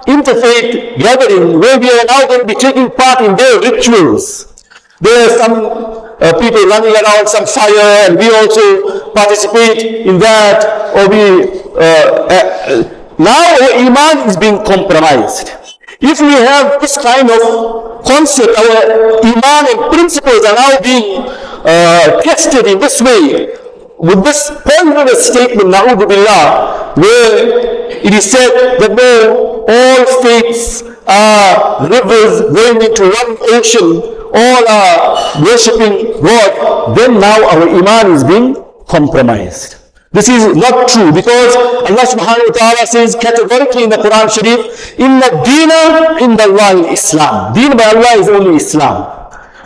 interfaith 0.07 0.97
gathering 0.97 1.59
where 1.59 1.77
we 1.77 1.91
are 1.91 2.05
now 2.07 2.25
going 2.25 2.39
to 2.39 2.47
be 2.47 2.55
taking 2.55 2.89
part 2.91 3.19
in 3.19 3.35
their 3.35 3.59
rituals, 3.59 4.63
there 5.01 5.27
are 5.27 5.37
some 5.37 5.53
uh, 5.53 6.31
people 6.39 6.63
running 6.65 6.95
around 6.95 7.27
some 7.27 7.45
fire 7.45 8.07
and 8.07 8.17
we 8.17 8.33
also 8.33 9.11
participate 9.11 9.83
in 9.83 10.17
that 10.17 10.63
or 10.95 11.09
we 11.11 11.59
uh, 11.75 12.25
uh, 12.31 12.97
now 13.19 13.35
our 13.35 13.71
iman 13.83 14.29
is 14.29 14.37
being 14.37 14.63
compromised. 14.63 15.51
If 15.99 16.21
we 16.21 16.31
have 16.31 16.79
this 16.79 16.97
kind 16.97 17.29
of 17.29 18.05
concept 18.05 18.57
our 18.57 19.19
iman 19.27 19.63
and 19.75 19.91
principles 19.91 20.45
are 20.45 20.55
now 20.55 20.79
being 20.79 21.19
uh, 21.67 22.21
tested 22.21 22.65
in 22.65 22.79
this 22.79 23.01
way 23.01 23.66
with 23.99 24.23
this 24.23 24.51
poisonous 24.63 25.27
statement, 25.27 25.69
na'udhu 25.69 26.07
billah, 26.07 26.93
where 26.95 27.97
it 28.05 28.13
is 28.13 28.29
said 28.29 28.77
that 28.79 28.93
no, 28.93 29.65
all 29.67 30.21
faiths 30.21 30.83
are 31.07 31.87
rivers 31.89 32.41
going 32.53 32.81
into 32.81 33.03
one 33.03 33.37
ocean, 33.57 34.01
all 34.33 34.63
are 34.67 35.41
worshipping 35.43 36.21
God, 36.21 36.95
then 36.95 37.19
now 37.19 37.41
our 37.49 37.67
iman 37.69 38.11
is 38.11 38.23
being 38.23 38.55
compromised. 38.87 39.75
This 40.11 40.29
is 40.29 40.55
not 40.55 40.87
true 40.87 41.11
because 41.11 41.55
Allah 41.55 42.05
subhanahu 42.07 42.47
wa 42.47 42.55
ta'ala 42.55 42.87
says 42.87 43.15
categorically 43.15 43.83
in 43.83 43.89
the 43.89 43.97
Quran 43.97 44.31
Sharif, 44.31 44.97
Inna 44.99 45.29
dina 45.43 46.17
in 46.23 46.37
the 46.37 46.47
Allah 46.47 46.89
Islam. 46.91 47.53
Deen 47.53 47.75
by 47.75 47.91
Allah 47.91 48.17
is 48.17 48.29
only 48.29 48.55
Islam. 48.55 49.03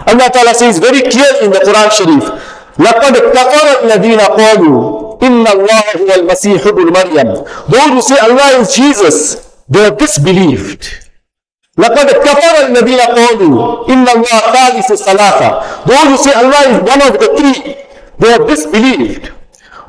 Allah 0.07 0.29
ta'ala 0.33 0.53
says 0.55 0.79
very 0.79 1.01
clearly 1.01 1.45
in 1.45 1.51
the 1.51 1.61
Quran 1.61 1.89
Sharif, 1.93 2.25
لقد 2.79 3.17
كفر 3.17 3.83
الذين 3.83 4.19
قالوا 4.19 5.01
إن 5.23 5.47
الله 5.47 5.83
هو 6.01 6.13
المسيح 6.15 6.67
ابن 6.67 6.83
مريم 6.93 7.43
Those 7.69 7.89
who 7.93 8.01
say 8.01 8.17
Allah 8.19 8.59
is 8.61 8.75
Jesus, 8.75 9.37
they 9.69 9.85
are 9.85 9.95
disbelieved. 9.95 10.85
لقد 11.77 12.05
كفر 12.11 12.65
الذين 12.67 12.99
قالوا 12.99 13.89
إن 13.89 14.09
الله 14.09 14.39
ثالث 14.53 14.91
الثلاثة 14.91 15.61
Those 15.85 16.07
who 16.09 16.17
say 16.17 16.33
Allah 16.33 16.61
is 16.71 16.77
one 16.91 17.01
of 17.01 17.13
the 17.19 17.29
three, 17.37 17.75
they 18.19 18.33
are 18.33 18.45
disbelieved. 18.47 19.31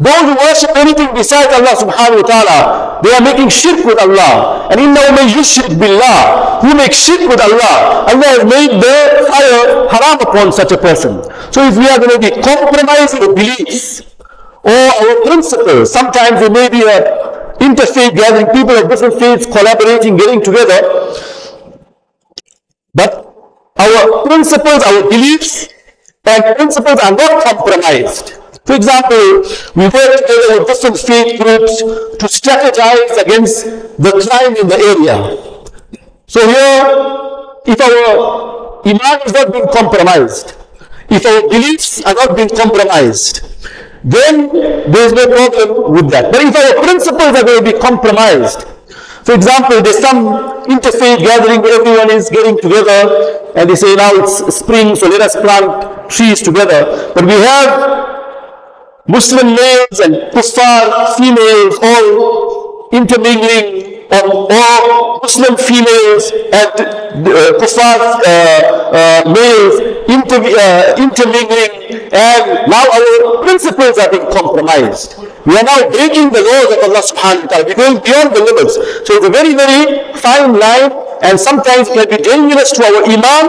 Those 0.02 0.22
who 0.26 0.34
worship 0.34 0.74
anything 0.74 1.14
besides 1.14 1.54
Allah 1.54 1.78
subhanahu 1.78 2.22
wa 2.22 2.26
ta'ala, 2.26 2.58
they 3.06 3.14
are 3.14 3.22
making 3.22 3.54
shirk 3.54 3.86
with 3.86 4.02
Allah. 4.02 4.66
And 4.66 4.82
inna 4.82 4.98
may 5.14 5.30
yushrik 5.30 5.78
billah, 5.78 6.58
who 6.58 6.74
makes 6.74 6.98
shirk 6.98 7.22
with 7.30 7.38
Allah, 7.38 8.02
Allah 8.10 8.28
has 8.34 8.42
made 8.42 8.82
the 8.82 8.96
fire 9.30 9.86
haram 9.94 10.18
upon 10.18 10.50
such 10.50 10.74
a 10.74 10.78
person. 10.78 11.22
So 11.54 11.62
if 11.62 11.78
we 11.78 11.86
are 11.86 12.02
going 12.02 12.18
to 12.18 12.18
be 12.18 12.34
compromising 12.42 13.22
our 13.22 13.30
beliefs 13.30 14.02
or 14.66 14.74
our 14.74 15.22
principles, 15.22 15.94
sometimes 15.94 16.42
there 16.42 16.50
may 16.50 16.66
be 16.66 16.82
a 16.82 17.54
interfaith 17.62 18.18
gathering, 18.18 18.50
people 18.50 18.74
of 18.74 18.90
different 18.90 19.22
faiths 19.22 19.46
collaborating, 19.46 20.16
getting 20.18 20.42
together. 20.42 20.82
But 22.90 23.22
our 23.78 24.26
principles, 24.26 24.82
our 24.82 25.06
beliefs 25.06 25.70
and 26.26 26.42
principles 26.58 26.98
are 26.98 27.14
not 27.14 27.44
compromised. 27.46 28.41
For 28.64 28.76
example, 28.76 29.42
we 29.74 29.84
work 29.90 30.12
together 30.22 30.58
with 30.58 30.68
different 30.68 30.98
faith 30.98 31.40
groups 31.42 31.78
to 31.82 32.26
strategize 32.30 33.20
against 33.20 33.64
the 33.98 34.12
crime 34.22 34.54
in 34.56 34.68
the 34.68 34.78
area. 34.78 35.16
So 36.26 36.40
here, 36.46 36.82
if 37.66 37.80
our 37.80 38.86
iman 38.86 39.20
is 39.26 39.32
not 39.32 39.52
being 39.52 39.66
compromised, 39.66 40.54
if 41.10 41.26
our 41.26 41.48
beliefs 41.48 42.02
are 42.02 42.14
not 42.14 42.36
being 42.36 42.48
compromised, 42.48 43.42
then 44.04 44.48
there 44.52 45.06
is 45.06 45.12
no 45.12 45.26
problem 45.26 45.92
with 45.92 46.10
that. 46.10 46.32
But 46.32 46.42
if 46.42 46.54
our 46.54 46.82
principles 46.82 47.34
are 47.36 47.44
going 47.44 47.64
to 47.64 47.72
be 47.72 47.78
compromised, 47.78 48.66
for 49.24 49.34
example, 49.34 49.82
there's 49.82 49.98
some 49.98 50.64
interfaith 50.66 51.18
gathering 51.18 51.62
where 51.62 51.80
everyone 51.80 52.10
is 52.10 52.30
getting 52.30 52.58
together 52.58 53.52
and 53.54 53.68
they 53.68 53.76
say 53.76 53.94
now 53.94 54.10
it's 54.14 54.54
spring, 54.54 54.96
so 54.96 55.08
let 55.08 55.20
us 55.20 55.36
plant 55.36 56.10
trees 56.10 56.42
together. 56.42 57.12
But 57.14 57.24
we 57.26 57.32
have 57.32 58.21
Muslim 59.08 59.46
males 59.56 59.98
and 59.98 60.14
kuffar 60.32 61.16
females 61.18 61.74
all 61.82 62.88
intermingling 62.92 64.06
or, 64.12 64.46
or 64.46 65.18
Muslim 65.22 65.56
females 65.56 66.30
and 66.30 66.74
uh, 67.26 67.52
kuffar 67.58 67.98
uh, 67.98 68.22
uh, 68.94 69.22
males 69.26 69.80
inter, 70.06 70.38
uh, 70.38 70.94
intermingling 70.98 72.12
and 72.12 72.70
now 72.70 72.84
our 72.94 73.42
principles 73.42 73.98
are 73.98 74.10
being 74.10 74.30
compromised. 74.30 75.18
We 75.46 75.56
are 75.58 75.64
now 75.64 75.90
breaking 75.90 76.30
the 76.30 76.42
laws 76.42 76.70
of 76.70 76.78
Allah 76.86 77.02
subhanahu 77.02 77.42
wa 77.42 77.48
ta'ala. 77.50 77.64
We're 77.66 77.74
going 77.74 77.98
beyond 78.04 78.36
the 78.36 78.42
limits. 78.44 78.74
So 79.08 79.18
it's 79.18 79.26
a 79.26 79.30
very, 79.32 79.54
very 79.58 80.14
fine 80.14 80.54
line 80.54 80.92
and 81.22 81.38
sometimes 81.38 81.88
it 81.88 81.94
can 81.94 82.08
be 82.10 82.22
dangerous 82.22 82.72
to 82.72 82.82
our 82.84 83.02
iman 83.06 83.44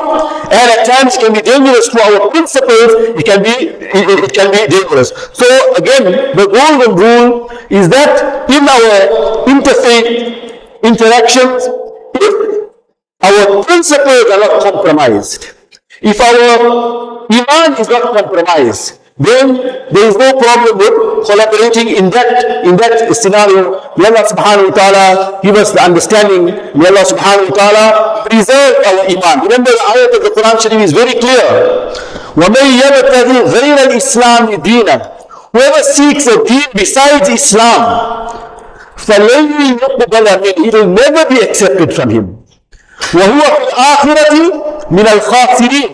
and 0.54 0.66
at 0.74 0.86
times 0.86 1.16
it 1.16 1.22
can 1.22 1.34
be 1.34 1.42
dangerous 1.42 1.88
to 1.90 1.98
our 2.02 2.30
principles. 2.30 3.18
It 3.20 3.26
can 3.26 3.42
be, 3.44 3.56
it, 3.74 4.24
it 4.30 4.34
can 4.34 4.52
be 4.52 4.62
dangerous. 4.70 5.10
So 5.34 5.46
again, 5.76 6.36
the 6.38 6.46
golden 6.48 6.96
rule 6.96 7.50
is 7.70 7.90
that 7.90 8.50
in 8.50 8.64
our 8.70 9.46
interfaith 9.50 10.54
interactions, 10.84 11.68
if 12.16 12.34
our 13.22 13.64
principles 13.64 14.26
are 14.32 14.40
not 14.40 14.62
compromised, 14.62 15.52
if 16.02 16.20
our 16.22 17.24
Iman 17.32 17.80
is 17.80 17.88
not 17.90 18.04
compromised 18.14 19.00
Then 19.19 19.59
there 19.91 20.07
is 20.07 20.17
no 20.17 20.39
problem 20.39 20.79
with 20.79 21.27
collaborating 21.27 21.89
in 21.91 22.07
that 22.15 22.63
in 22.63 22.77
that 22.79 23.03
scenario. 23.19 23.83
May 23.99 24.15
Allah 24.15 24.23
subhanahu 24.23 24.71
wa 24.71 24.75
ta'ala 24.79 25.05
give 25.43 25.57
us 25.59 25.75
the 25.75 25.83
understanding. 25.83 26.55
May 26.79 26.87
Allah 26.87 27.03
subhanahu 27.03 27.51
wa 27.51 27.55
ta'ala 27.59 27.87
preserve 28.31 28.79
our 28.87 29.11
iman. 29.11 29.43
Remember 29.43 29.75
the 29.75 29.85
ayat 29.91 30.15
of 30.15 30.23
the 30.23 30.31
Quran 30.39 30.55
Sharif 30.63 30.81
is 30.87 30.95
very 30.95 31.19
clear. 31.19 31.43
وَمَنْ 32.39 32.67
يَبْتَغِي 32.79 33.39
غَيْرَ 33.51 33.79
الْإِسْلَامِ 33.91 34.55
دِينًا 34.63 34.97
Whoever 35.51 35.83
seeks 35.83 36.27
a 36.31 36.39
deen 36.47 36.71
besides 36.79 37.27
Islam, 37.29 37.83
فَلَنْ 38.95 39.83
يُقْبَلَ 39.83 40.27
مِنْهُ 40.47 40.63
It 40.63 40.75
will 40.79 40.87
never 40.95 41.27
be 41.27 41.43
accepted 41.43 41.91
from 41.91 42.11
him. 42.11 42.39
وهو 43.15 43.41
في 43.41 43.63
الآخرة 43.73 44.35
من 44.91 45.09
الخاسرين 45.09 45.91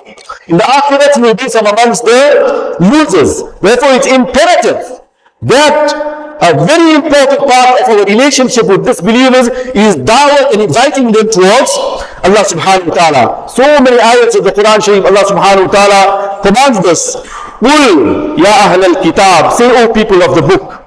In 0.49 0.57
the 0.57 0.65
Akhirah 0.65 1.15
he 1.15 1.21
will 1.21 1.35
be 1.35 1.49
from 1.49 1.67
amongst 1.67 2.05
the 2.05 2.77
losers. 2.81 3.43
Therefore 3.61 3.93
it's 3.95 4.07
imperative 4.07 5.01
that 5.43 5.93
a 6.41 6.53
very 6.67 6.95
important 6.95 7.41
part 7.49 7.81
of 7.83 7.89
our 7.89 8.05
relationship 8.05 8.67
with 8.67 8.85
disbelievers 8.85 9.49
is 9.77 9.97
da'wah 9.97 10.53
and 10.53 10.63
inviting 10.63 11.13
them 11.13 11.29
towards 11.31 11.71
Allah 12.25 12.43
subhanahu 12.45 12.89
wa 12.89 12.95
ta'ala. 12.95 13.25
So 13.49 13.63
many 13.81 13.97
ayats 13.97 14.37
of 14.37 14.45
the 14.45 14.53
Quran 14.53 14.83
Sharif, 14.83 15.05
Allah 15.05 15.25
subhanahu 15.25 15.69
wa 15.69 15.73
ta'ala 15.73 16.01
commands 16.43 16.81
us. 16.89 17.17
قُلْ 17.65 18.37
يَا 18.37 18.53
أَهْلَ 18.67 18.83
الْكِتَابِ 18.93 19.53
Say, 19.53 19.69
O 19.85 19.93
people 19.93 20.21
of 20.23 20.35
the 20.35 20.43
book, 20.43 20.85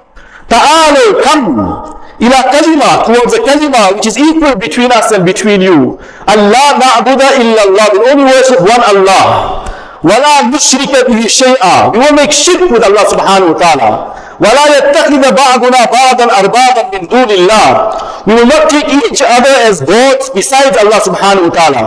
تعالوا 0.48 1.22
come 1.24 1.98
ila 2.20 2.38
kalima, 2.52 3.04
towards 3.06 3.32
a 3.34 3.38
kalima 3.38 3.94
which 3.94 4.06
is 4.06 4.18
equal 4.18 4.56
between 4.56 4.90
us 4.92 5.12
and 5.12 5.24
between 5.24 5.60
you. 5.60 5.98
Allah 6.26 6.78
na'buda 6.82 7.28
illallah. 7.40 7.86
We 7.92 7.98
only 8.10 8.24
worship 8.24 8.60
one 8.60 8.82
Allah. 8.82 9.64
ولا 10.04 10.42
نشرك 10.54 11.06
به 11.08 11.26
شيئا. 11.26 11.92
We 11.92 11.98
won't 11.98 12.14
make 12.14 12.32
shirk 12.32 12.70
with 12.70 12.84
Allah 12.84 13.04
subhanahu 13.06 13.54
wa 13.54 13.58
ta'ala. 13.58 14.14
ولا 14.40 14.78
يتخذ 14.78 15.32
بعضنا 15.32 15.84
بعضا 15.84 16.24
أربابا 16.38 16.82
من 16.92 17.08
دون 17.08 17.30
الله. 17.30 18.26
We 18.26 18.34
will 18.34 18.46
not 18.46 18.70
take 18.70 18.88
each 18.88 19.22
other 19.22 19.54
as 19.66 19.80
gods 19.80 20.30
besides 20.30 20.76
Allah 20.76 21.00
subhanahu 21.02 21.50
wa 21.50 21.54
ta'ala. 21.54 21.84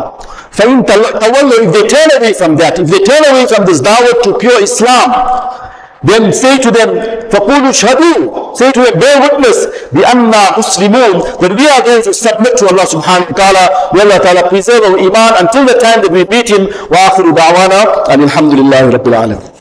فإن 0.51 0.85
تولوا 0.85 1.63
if 1.63 1.73
they 1.73 1.87
turn 1.87 2.09
away 2.17 2.33
from 2.33 2.57
that, 2.57 2.77
if 2.77 2.87
they 2.89 2.99
turn 3.03 3.23
away 3.31 3.45
from 3.47 3.65
this 3.65 3.79
da'wah 3.81 4.21
to 4.23 4.37
pure 4.37 4.61
Islam, 4.61 5.07
then 6.05 6.33
say 6.33 6.57
to 6.57 6.71
them, 6.71 6.89
فَقُولُوا 7.29 7.71
شَهَدُوا 7.71 8.57
Say 8.57 8.71
to 8.71 8.81
them, 8.81 8.99
bear 8.99 9.21
witness, 9.21 9.65
بِأَنَّا 9.93 10.57
مُسْلِمُونَ 10.57 11.39
That 11.39 11.55
we 11.57 11.69
are 11.69 11.81
going 11.85 12.01
to 12.03 12.13
submit 12.13 12.57
to 12.57 12.67
Allah 12.69 12.85
subhanahu 12.89 13.29
wa 13.29 13.37
ta'ala. 13.37 13.93
May 13.93 14.01
Allah 14.01 14.19
ta'ala 14.19 14.49
preserve 14.49 14.83
our 14.83 14.97
iman 14.97 15.45
until 15.45 15.65
the 15.65 15.77
time 15.77 16.01
that 16.01 16.11
we 16.11 16.25
meet 16.25 16.49
Him. 16.49 16.67
وَآخِرُ 16.89 17.35
دَعْوَانَا 17.37 18.09
أَنِ 18.09 18.23
الْحَمْدُ 18.27 18.53
لِلَّهِ 18.53 18.89
رَبِّ 18.97 19.07
الْعَالَمِينَ 19.07 19.54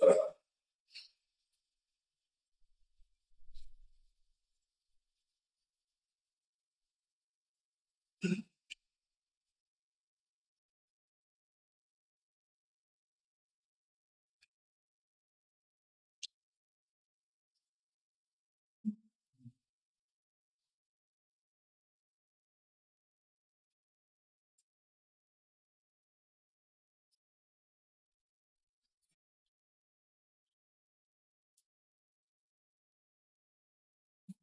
Caraca. 0.00 0.23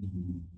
Mm-hmm. 0.00 0.57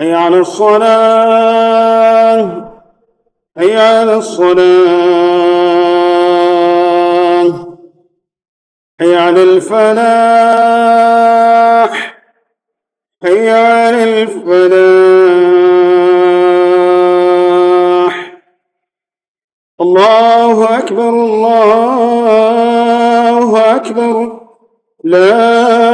حي 0.00 0.14
على 0.14 0.38
الصلاة 0.38 1.90
حي 3.56 3.76
على 3.76 4.14
الصلاة 4.14 4.60
حي 9.00 9.16
على 9.16 9.42
الفلاح 9.42 10.40
حي 13.22 13.50
على 13.50 14.22
الفلاح. 14.22 14.90
الله 19.80 20.78
أكبر 20.78 21.08
الله 21.08 22.40
أكبر 23.76 24.40
لا 25.04 25.89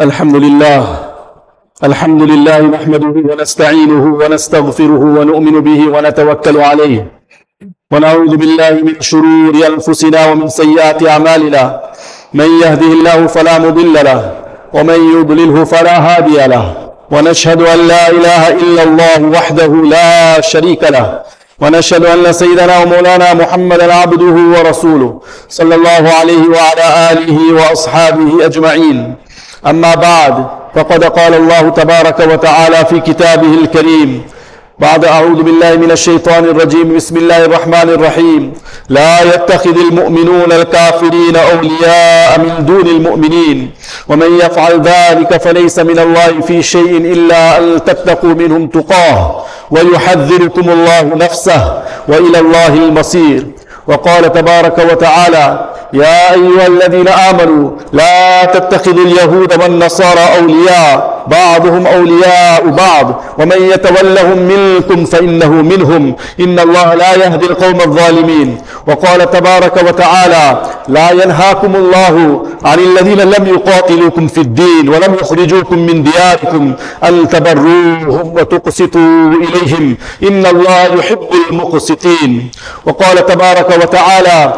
الحمد 0.00 0.36
لله 0.36 0.82
الحمد 1.84 2.22
لله 2.22 2.60
نحمده 2.60 3.14
ونستعينه 3.30 4.04
ونستغفره 4.20 5.02
ونؤمن 5.16 5.60
به 5.60 5.80
ونتوكل 5.94 6.60
عليه. 6.60 7.00
ونعوذ 7.92 8.36
بالله 8.36 8.70
من 8.70 9.00
شرور 9.00 9.54
أنفسنا 9.66 10.20
ومن 10.30 10.48
سيئات 10.48 11.00
أعمالنا. 11.08 11.80
من 12.34 12.48
يهده 12.62 12.90
الله 12.98 13.26
فلا 13.26 13.58
مضل 13.58 13.94
له 13.94 14.20
ومن 14.76 15.00
يضلله 15.16 15.64
فلا 15.64 15.96
هادي 16.06 16.38
له. 16.54 16.64
ونشهد 17.10 17.60
أن 17.62 17.78
لا 17.92 18.04
إله 18.10 18.42
إلا 18.48 18.82
الله 18.82 19.20
وحده 19.36 19.72
لا 19.96 20.40
شريك 20.40 20.82
له. 20.96 21.22
ونشهد 21.62 22.04
أن 22.04 22.32
سيدنا 22.32 22.74
ومولانا 22.82 23.34
محمدا 23.34 23.94
عبده 23.94 24.36
ورسوله 24.54 25.20
صلى 25.48 25.74
الله 25.74 26.04
عليه 26.20 26.42
وعلى 26.56 26.86
آله 27.10 27.38
وأصحابه 27.58 28.46
أجمعين. 28.48 28.98
أما 29.66 29.94
بعد 29.94 30.46
فقد 30.74 31.04
قال 31.04 31.34
الله 31.34 31.68
تبارك 31.68 32.20
وتعالى 32.32 32.84
في 32.84 33.00
كتابه 33.00 33.54
الكريم 33.54 34.22
بعد 34.78 35.04
أعوذ 35.04 35.42
بالله 35.42 35.76
من 35.76 35.90
الشيطان 35.90 36.44
الرجيم 36.44 36.96
بسم 36.96 37.16
الله 37.16 37.44
الرحمن 37.44 37.88
الرحيم. 37.88 38.52
لا 38.88 39.22
يتخذ 39.22 39.78
المؤمنون 39.78 40.52
الكافرين 40.52 41.36
أولياء 41.36 42.40
من 42.40 42.64
دون 42.66 42.86
المؤمنين 42.86 43.70
ومن 44.08 44.38
يفعل 44.38 44.80
ذلك 44.80 45.36
فليس 45.42 45.78
من 45.78 45.98
الله 45.98 46.40
في 46.40 46.62
شيء 46.62 46.96
إلا 46.96 47.58
أن 47.58 47.84
تتقوا 47.84 48.34
منهم 48.34 48.66
تقاه 48.66 49.44
ويحذركم 49.70 50.70
الله 50.70 51.02
نفسه 51.02 51.82
وإلى 52.08 52.38
الله 52.38 52.74
المصير. 52.74 53.46
وقال 53.90 54.32
تبارك 54.32 54.78
وتعالى 54.92 55.68
يا 55.92 56.32
أيها 56.34 56.66
الذين 56.66 57.08
آمنوا 57.08 57.70
لا 57.92 58.44
تتخذوا 58.44 59.04
اليهود 59.04 59.62
والنصارى 59.62 60.24
أولياء. 60.38 61.19
بعضهم 61.26 61.86
أولياء 61.86 62.66
بعض. 62.66 63.22
ومن 63.38 63.56
يتولهم 63.74 64.38
منكم 64.38 65.04
فإنه 65.04 65.48
منهم. 65.48 66.16
إن 66.40 66.58
الله 66.58 66.94
لا 66.94 67.14
يهدي 67.14 67.46
القوم 67.46 67.80
الظالمين. 67.80 68.58
وقال 68.86 69.30
تبارك 69.30 69.76
وتعالى 69.88 70.62
لا 70.88 71.10
ينهاكم 71.10 71.76
الله 71.76 72.46
عن 72.64 72.78
الذين 72.78 73.20
لم 73.20 73.46
يقاتلوكم 73.46 74.26
في 74.26 74.38
الدين 74.38 74.88
ولم 74.88 75.14
يخرجوكم 75.14 75.78
من 75.78 76.02
دياركم 76.02 76.74
أن 77.04 77.28
تبروهم 77.28 78.32
وتقسطوا 78.34 79.32
إليهم. 79.44 79.96
إن 80.22 80.46
الله 80.46 80.84
يحب 80.98 81.18
المقسطين. 81.50 82.50
وقال 82.86 83.26
تبارك 83.26 83.78
وتعالى 83.82 84.52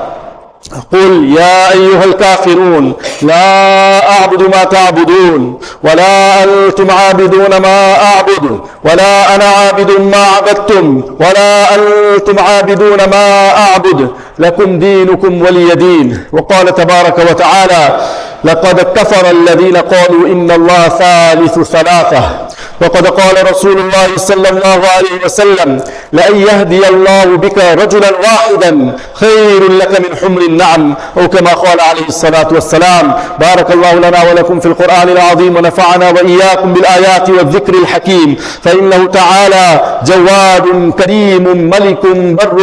قل 0.92 1.34
يا 1.38 1.72
أيها 1.72 2.04
الكافرون 2.04 2.92
لا 3.22 4.10
أعبد 4.10 4.42
ما 4.42 4.64
تعبدون 4.64 5.60
ولا 5.84 6.44
أنتم 6.44 6.90
عابدون 6.90 7.56
ما 7.56 7.94
أعبد 8.04 8.60
ولا 8.84 9.34
أنا 9.34 9.44
عابد 9.44 10.00
ما 10.00 10.24
عبدتم 10.36 11.02
ولا 11.20 11.74
أنتم 11.74 12.38
عابدون 12.38 12.96
ما 12.96 13.48
أعبد. 13.50 14.08
لكم 14.38 14.78
دينكم 14.78 15.42
ولي 15.42 15.74
دين. 15.74 16.24
وقال 16.32 16.74
تبارك 16.74 17.18
وتعالى 17.18 18.00
لقد 18.44 18.80
كفر 18.80 19.30
الذين 19.30 19.76
قالوا 19.76 20.26
إن 20.26 20.50
الله 20.50 20.88
ثالث 20.88 21.58
ثلاثة. 21.58 22.41
وقد 22.82 23.06
قال 23.06 23.50
رسول 23.50 23.78
الله 23.78 24.08
صلى 24.16 24.48
الله 24.48 24.80
عليه 24.96 25.24
وسلم 25.24 25.80
لأن 26.12 26.36
يهدي 26.36 26.88
الله 26.88 27.24
بك 27.24 27.58
رجلا 27.58 28.10
واحدا 28.18 28.96
خير 29.14 29.72
لك 29.72 30.00
من 30.00 30.16
حمر 30.16 30.40
النعم. 30.42 30.94
أو 31.18 31.28
كما 31.28 31.52
قال 31.54 31.80
عليه 31.80 32.06
الصلاة 32.08 32.48
والسلام 32.52 33.14
بارك 33.40 33.70
الله 33.72 33.92
لنا 33.94 34.30
ولكم 34.30 34.60
في 34.60 34.66
القرآن 34.66 35.08
العظيم 35.08 35.56
ونفعنا 35.56 36.10
وإياكم 36.10 36.72
بالآيات 36.72 37.30
والذكر 37.30 37.74
الحكيم 37.74 38.36
فإنه 38.62 39.06
تعالى 39.06 39.98
جواد 40.06 40.92
كريم 40.98 41.44
ملك 41.70 42.06
بر 42.06 42.56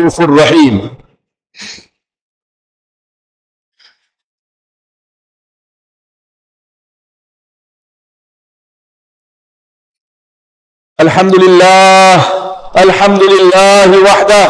رؤوف 0.00 0.20
رحيم 0.20 0.90
الحمد 11.00 11.34
لله 11.44 12.14
الحمد 12.76 13.22
لله 13.22 13.90
وحده. 14.04 14.46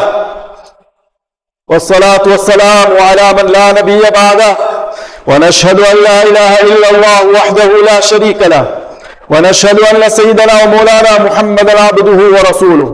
والصلاة 1.67 2.21
والسلام 2.25 2.89
على 2.99 3.33
من 3.33 3.45
لا 3.51 3.71
نبي 3.71 4.01
بعده. 4.01 4.57
ونشهد 5.27 5.79
أن 5.79 5.97
لا 6.03 6.23
إله 6.23 6.61
إلا 6.61 6.89
الله 6.89 7.19
وحده 7.35 7.69
لا 7.85 7.99
شريك 7.99 8.41
له. 8.41 8.65
ونشهد 9.29 9.79
أن 9.79 10.09
سيدنا 10.09 10.63
ومولانا 10.63 11.23
محمدا 11.23 11.81
عبده 11.81 12.19
ورسوله. 12.35 12.89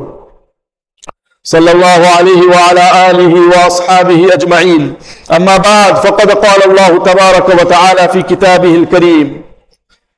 صلى 1.43 1.71
الله 1.71 2.01
عليه 2.17 2.41
وعلى 2.55 2.85
آله 3.09 3.33
وأصحابه 3.51 4.29
أجمعين. 4.33 4.93
أما 5.31 5.57
بعد 5.57 5.95
فقد 5.95 6.31
قال 6.45 6.63
الله 6.65 7.03
تبارك 7.03 7.49
وتعالى 7.49 8.09
في 8.09 8.21
كتابه 8.21 8.75
الكريم 8.75 9.46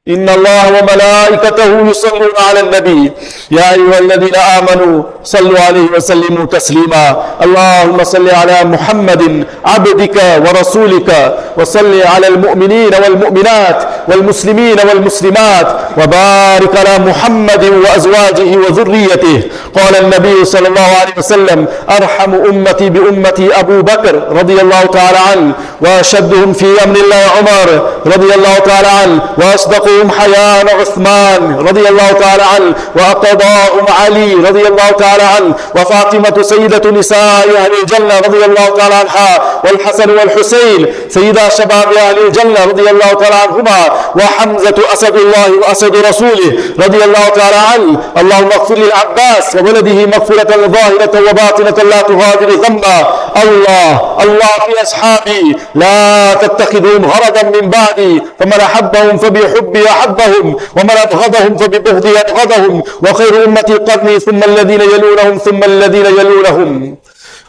إن 0.09 0.29
الله 0.29 0.63
وملائكته 0.67 1.89
يصلون 1.89 2.33
على 2.49 2.59
النبي. 2.59 3.11
يا 3.51 3.73
أيها 3.73 3.99
الذين 3.99 4.35
آمنوا 4.35 5.03
صلوا 5.23 5.59
عليه 5.59 5.87
وسلموا 5.95 6.45
تسليما. 6.45 7.05
اللهم 7.45 8.03
صل 8.03 8.29
على 8.29 8.57
محمد 8.63 9.23
عبدك 9.65 10.17
ورسولك 10.45 11.09
وصل 11.57 12.01
على 12.13 12.27
المؤمنين 12.27 12.91
والمؤمنات 13.03 13.79
والمسلمين 14.07 14.77
والمسلمات 14.87 15.67
وبارك 15.97 16.73
على 16.81 16.95
محمد 17.09 17.63
وأزواجه 17.83 18.51
وذريته. 18.63 19.37
قال 19.77 19.93
النبي 20.03 20.45
صلى 20.45 20.67
الله 20.67 20.89
عليه 21.01 21.15
وسلم 21.17 21.65
أرحم 21.97 22.31
أمتي 22.49 22.89
بأمتي 22.89 23.59
أبو 23.59 23.81
بكر 23.81 24.15
رضي 24.39 24.61
الله 24.61 24.81
تعالى 24.97 25.17
عنه 25.29 25.53
وأشدهم 25.81 26.53
في 26.53 26.83
أمن 26.83 26.97
الله 27.03 27.23
عمر 27.37 27.69
رضي 28.05 28.31
الله 28.35 28.55
تعالى 28.69 28.87
عنه 28.87 29.21
وأصدقهم 29.37 29.98
حياء 30.19 30.79
عثمان 30.81 31.55
رضي 31.69 31.89
الله 31.89 32.11
تعالى 32.11 32.43
عنه 32.43 32.73
وأقضاهم 32.95 33.85
علي 34.03 34.33
رضي 34.33 34.67
الله 34.67 34.89
تعالى 34.89 35.23
عنه 35.23 35.53
وفاطمة 35.75 36.41
سيدة 36.41 36.91
نساء 36.91 37.47
أهل 37.57 37.71
الجنة 37.83 38.19
رضي 38.19 38.45
الله 38.45 38.65
تعالى 38.77 38.95
عنها 38.95 39.41
والحسن 39.63 40.09
والحسين 40.09 40.87
سيدا 41.09 41.49
شباب 41.49 41.93
أهل 41.93 42.17
الجنة 42.27 42.65
رضي 42.65 42.89
الله 42.89 43.13
تعالى 43.13 43.35
عنهما 43.35 43.79
وحمزة 44.15 44.75
أسد 44.93 45.15
الله 45.15 45.51
وأسد 45.61 45.95
رسوله 45.95 46.51
رضي 46.79 47.03
الله 47.03 47.25
تعالى 47.29 47.55
عنه. 47.73 47.99
اللهم 48.17 48.49
اغفر 48.51 48.75
للعباس 48.77 49.55
وولده 49.55 50.05
مغفرة 50.05 50.67
ظاهرة 50.67 51.29
وباطنة 51.29 51.89
لا 51.89 52.01
تغادر 52.01 52.49
ذنبا. 52.49 53.13
الله 53.43 53.91
الله 54.23 54.53
في 54.65 54.83
أصحابي 54.83 55.57
لا 55.75 56.33
تتخذهم 56.33 57.05
غرضا 57.05 57.43
من 57.43 57.69
بعدي 57.69 58.21
فمن 58.39 58.53
أحبهم 58.61 59.17
فبحبي 59.17 59.88
أحبهم 59.95 60.45
ومن 60.77 60.95
أبغضهم 61.05 61.57
فببغضي 61.57 62.13
أبغضهم 62.17 62.75
وخير 63.03 63.33
أمتي 63.45 63.73
قرني 63.73 64.19
ثم 64.19 64.39
الذين 64.43 64.81
يلونهم 64.93 65.37
ثم 65.37 65.63
الذين 65.63 66.07
يلونهم. 66.19 66.69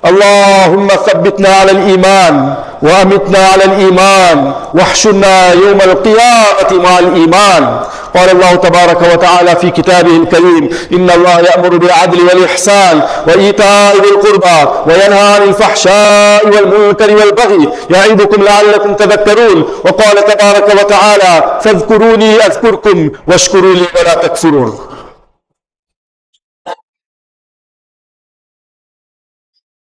اللهم 0.05 0.88
ثبتنا 0.88 1.48
على 1.48 1.70
الإيمان 1.70 2.55
وأمتنا 2.82 3.38
على 3.38 3.64
الإيمان 3.64 4.53
واحشرنا 4.74 5.53
يوم 5.53 5.80
القيامة 5.80 6.82
مع 6.84 6.98
الإيمان. 6.98 7.80
قال 8.16 8.30
الله 8.30 8.55
تبارك 8.55 9.03
وتعالى 9.12 9.57
في 9.57 9.70
كتابه 9.70 10.16
الكريم 10.16 10.70
إن 10.92 11.11
الله 11.11 11.40
يأمر 11.40 11.76
بالعدل 11.76 12.20
والإحسان 12.20 13.01
وإيتاء 13.28 13.94
ذي 13.96 14.09
القربى 14.09 14.70
وينهى 14.86 15.34
عن 15.34 15.42
الفحشاء 15.42 16.46
والمنكر 16.46 17.16
والبغي 17.16 17.68
يعظكم 17.90 18.42
لعلكم 18.42 18.94
تذكرون. 18.94 19.64
وقال 19.84 20.24
تبارك 20.24 20.68
وتعالى 20.80 21.61
فاذكروني 21.62 22.36
أذكركم 22.36 23.11
واشكروا 23.28 23.74
لي 23.74 23.86
ولا 24.01 24.14
تكفرون. 24.14 24.78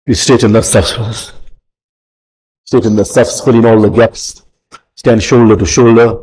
We 0.08 0.14
straighten 0.14 0.52
the 0.52 0.62
steps 0.62 0.92
first. 0.92 1.32
Straighten 2.64 2.96
the 2.96 3.04
steps, 3.04 3.40
fill 3.40 3.56
in 3.56 3.66
all 3.66 3.80
the 3.80 3.88
gaps. 3.90 4.42
Stand 4.96 5.22
shoulder 5.22 5.56
to 5.56 5.66
shoulder. 5.66 6.18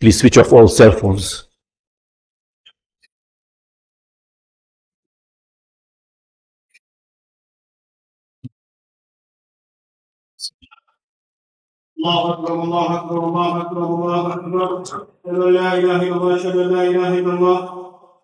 Please 0.00 0.20
switch 0.20 0.38
off 0.38 0.52
all 0.52 0.68
cell 0.68 0.92
phones. 0.92 1.48
الله 11.98 12.32
اكبر 12.32 12.62
الله 12.62 12.96
اكبر 13.00 13.18
الله 13.18 13.60
اكبر 13.60 13.84
الله 13.84 14.32
اكبر 14.34 14.82
اشهد 14.82 15.06
ان 15.26 15.52
لا 15.54 15.74
اله 15.78 16.02
الا 16.02 16.16
الله 16.16 16.36
اشهد 16.36 16.56
ان 16.56 16.70
لا 16.74 16.82
اله 16.82 17.18
الا 17.18 17.32
الله 17.34 17.58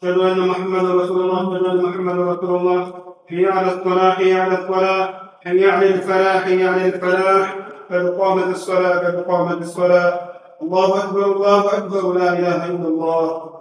اشهد 0.02 0.18
ان 0.18 0.48
محمدا 0.48 0.94
رسول 0.94 1.20
الله 1.24 1.40
اشهد 1.56 1.64
ان 1.66 1.82
محمدا 1.82 2.32
رسول 2.32 2.56
الله 2.60 3.01
حي 3.29 3.45
على 3.45 3.73
الصلاة 3.73 4.11
حي 4.11 4.33
على 4.33 4.57
الصلاة. 4.59 5.29
حي 5.43 5.69
على 5.69 5.87
الفلاح 5.87 6.43
حي 6.43 6.67
على 6.67 6.85
الفلاح. 6.85 7.55
قد 7.89 8.05
قامت 8.19 8.47
الصلاة 8.55 8.99
قد 9.07 9.23
قامت 9.23 9.61
الصلاة. 9.61 10.33
الله 10.61 11.03
أكبر 11.03 11.25
الله 11.35 11.77
أكبر. 11.77 12.13
لا 12.13 12.39
إله 12.39 12.65
إلا 12.65 12.87
الله. 12.87 13.53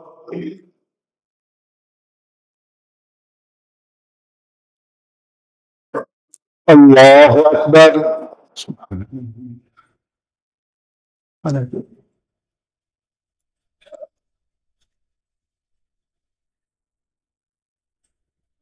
الله 6.68 7.50
أكبر. 11.62 11.82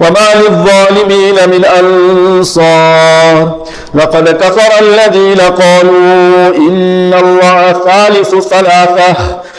وما 0.00 0.34
للظالمين 0.34 1.48
من 1.48 1.64
أنصار. 1.64 3.66
لقد 3.94 4.28
كفر 4.28 4.78
الذين 4.80 5.40
قالوا 5.40 6.56
إن 6.56 7.14
الله 7.14 7.72
ثالث 7.72 8.48
ثلاثة. 8.48 9.14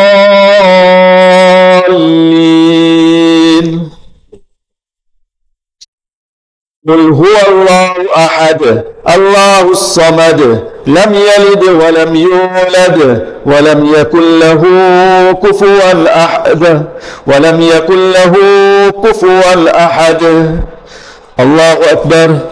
قل 6.88 7.12
هو 7.12 7.36
الله 7.48 7.94
أحد 8.16 8.84
الله 9.08 9.70
الصمد 9.70 10.68
لم 10.86 11.14
يلد 11.14 11.64
ولم 11.64 12.16
يولد 12.16 13.26
ولم 13.46 13.94
يكن 13.94 14.38
له 14.38 14.62
كفوا 15.32 16.06
أحد 16.24 16.86
ولم 17.26 17.60
يكن 17.60 18.10
له 18.10 18.34
كفوا 18.90 19.84
أحد. 19.84 20.22
الله 21.40 21.92
أكبر. 21.92 22.51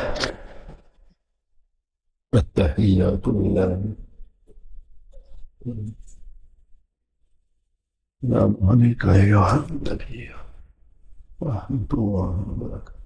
التحيات 2.33 3.27
لله. 3.27 3.95
السلام 8.23 8.57
عليك 8.61 9.05
أيها 9.05 9.67
النبي 9.67 10.31
ورحمة 11.39 11.87
الله 11.93 12.29
وبركاته 12.49 13.01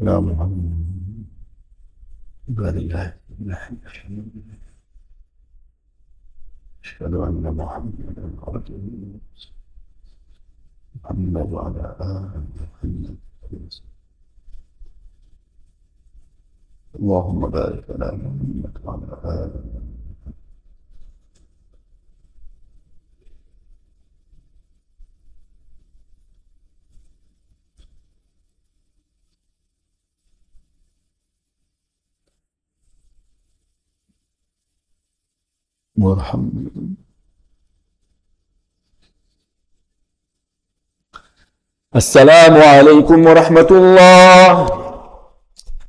يا 0.00 0.18
محمد 0.18 1.26
عباد 2.48 2.76
الله 2.76 3.16
أشهد 6.84 7.14
أن 7.14 7.54
محمدا 7.56 8.24
عبده 8.42 8.78
محمد 10.94 11.52
وعلى 11.52 11.96
آله 12.00 12.46
محمد 12.56 13.16
اللهم 17.00 17.40
بارك 17.50 17.84
على 17.90 18.06
محمد 18.12 18.74
وعلى 18.84 19.06
آله 19.24 19.64
وارحمني 35.98 36.94
السلام 41.96 42.54
عليكم 42.54 43.26
ورحمة 43.26 43.68
الله. 43.70 44.85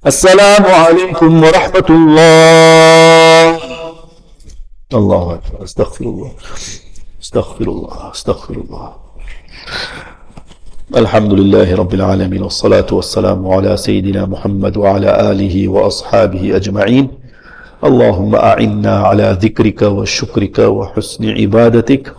السلام 0.05 0.65
عليكم 0.65 1.43
ورحمة 1.43 1.87
الله. 1.89 3.57
الله 4.93 5.33
أكبر. 5.33 5.63
أستغفر 5.63 6.05
الله. 6.05 6.31
أستغفر 7.21 7.65
الله. 7.65 8.11
أستغفر 8.11 8.53
الله. 8.53 8.89
الحمد 10.97 11.33
لله 11.33 11.75
رب 11.75 11.93
العالمين 11.93 12.43
والصلاة 12.43 12.85
والسلام 12.91 13.47
على 13.47 13.77
سيدنا 13.77 14.25
محمد 14.25 14.77
وعلى 14.77 15.31
آله 15.31 15.67
وأصحابه 15.67 16.55
أجمعين. 16.55 17.09
اللهم 17.83 18.35
أعنا 18.35 18.99
على 18.99 19.37
ذكرك 19.41 19.81
وشكرك 19.81 20.59
وحسن 20.59 21.29
عبادتك. 21.29 22.13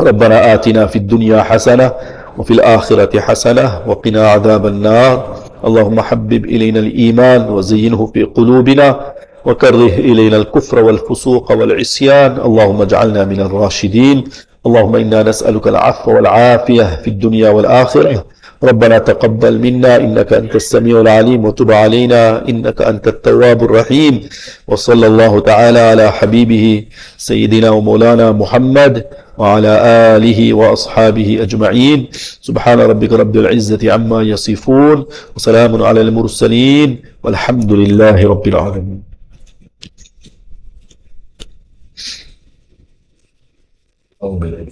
ربنا 0.00 0.54
آتنا 0.54 0.86
في 0.86 0.96
الدنيا 0.96 1.42
حسنة 1.42 1.92
وفي 2.38 2.50
الآخرة 2.50 3.20
حسنة 3.20 3.82
وقنا 3.86 4.30
عذاب 4.30 4.66
النار. 4.66 5.47
اللهم 5.64 6.00
حبب 6.00 6.44
إلينا 6.44 6.80
الإيمان 6.80 7.50
وزينه 7.50 8.06
في 8.06 8.22
قلوبنا 8.24 9.12
وكره 9.44 9.86
إلينا 9.86 10.36
الكفر 10.36 10.84
والفسوق 10.84 11.52
والعصيان. 11.52 12.40
اللهم 12.40 12.82
اجعلنا 12.82 13.24
من 13.24 13.40
الراشدين. 13.40 14.24
اللهم 14.66 14.96
إنا 14.96 15.22
نسألك 15.22 15.68
العفو 15.68 16.14
والعافية 16.14 16.84
في 17.02 17.08
الدنيا 17.08 17.50
والآخرة. 17.50 18.24
ربنا 18.62 18.98
تقبل 18.98 19.58
منا 19.58 19.96
إنك 19.96 20.32
أنت 20.32 20.54
السميع 20.56 21.00
العليم 21.00 21.44
وتب 21.44 21.70
علينا 21.70 22.48
إنك 22.48 22.82
أنت 22.82 23.08
التواب 23.08 23.62
الرحيم 23.62 24.28
وصلى 24.68 25.06
الله 25.06 25.40
تعالى 25.40 25.78
على 25.78 26.12
حبيبه 26.12 26.84
سيدنا 27.16 27.70
ومولانا 27.70 28.32
محمد 28.32 29.04
وعلى 29.38 29.72
آله 30.16 30.54
وأصحابه 30.54 31.42
أجمعين. 31.42 32.08
سبحان 32.40 32.78
ربك 32.80 33.12
رب 33.12 33.36
العزة 33.36 33.92
عما 33.92 34.22
يصفون 34.22 35.06
وسلام 35.36 35.82
على 35.82 36.00
المرسلين 36.00 37.02
والحمد 37.22 37.72
لله 37.72 38.28
رب 38.28 38.46
العالمين. 38.48 39.02
بالله 44.20 44.68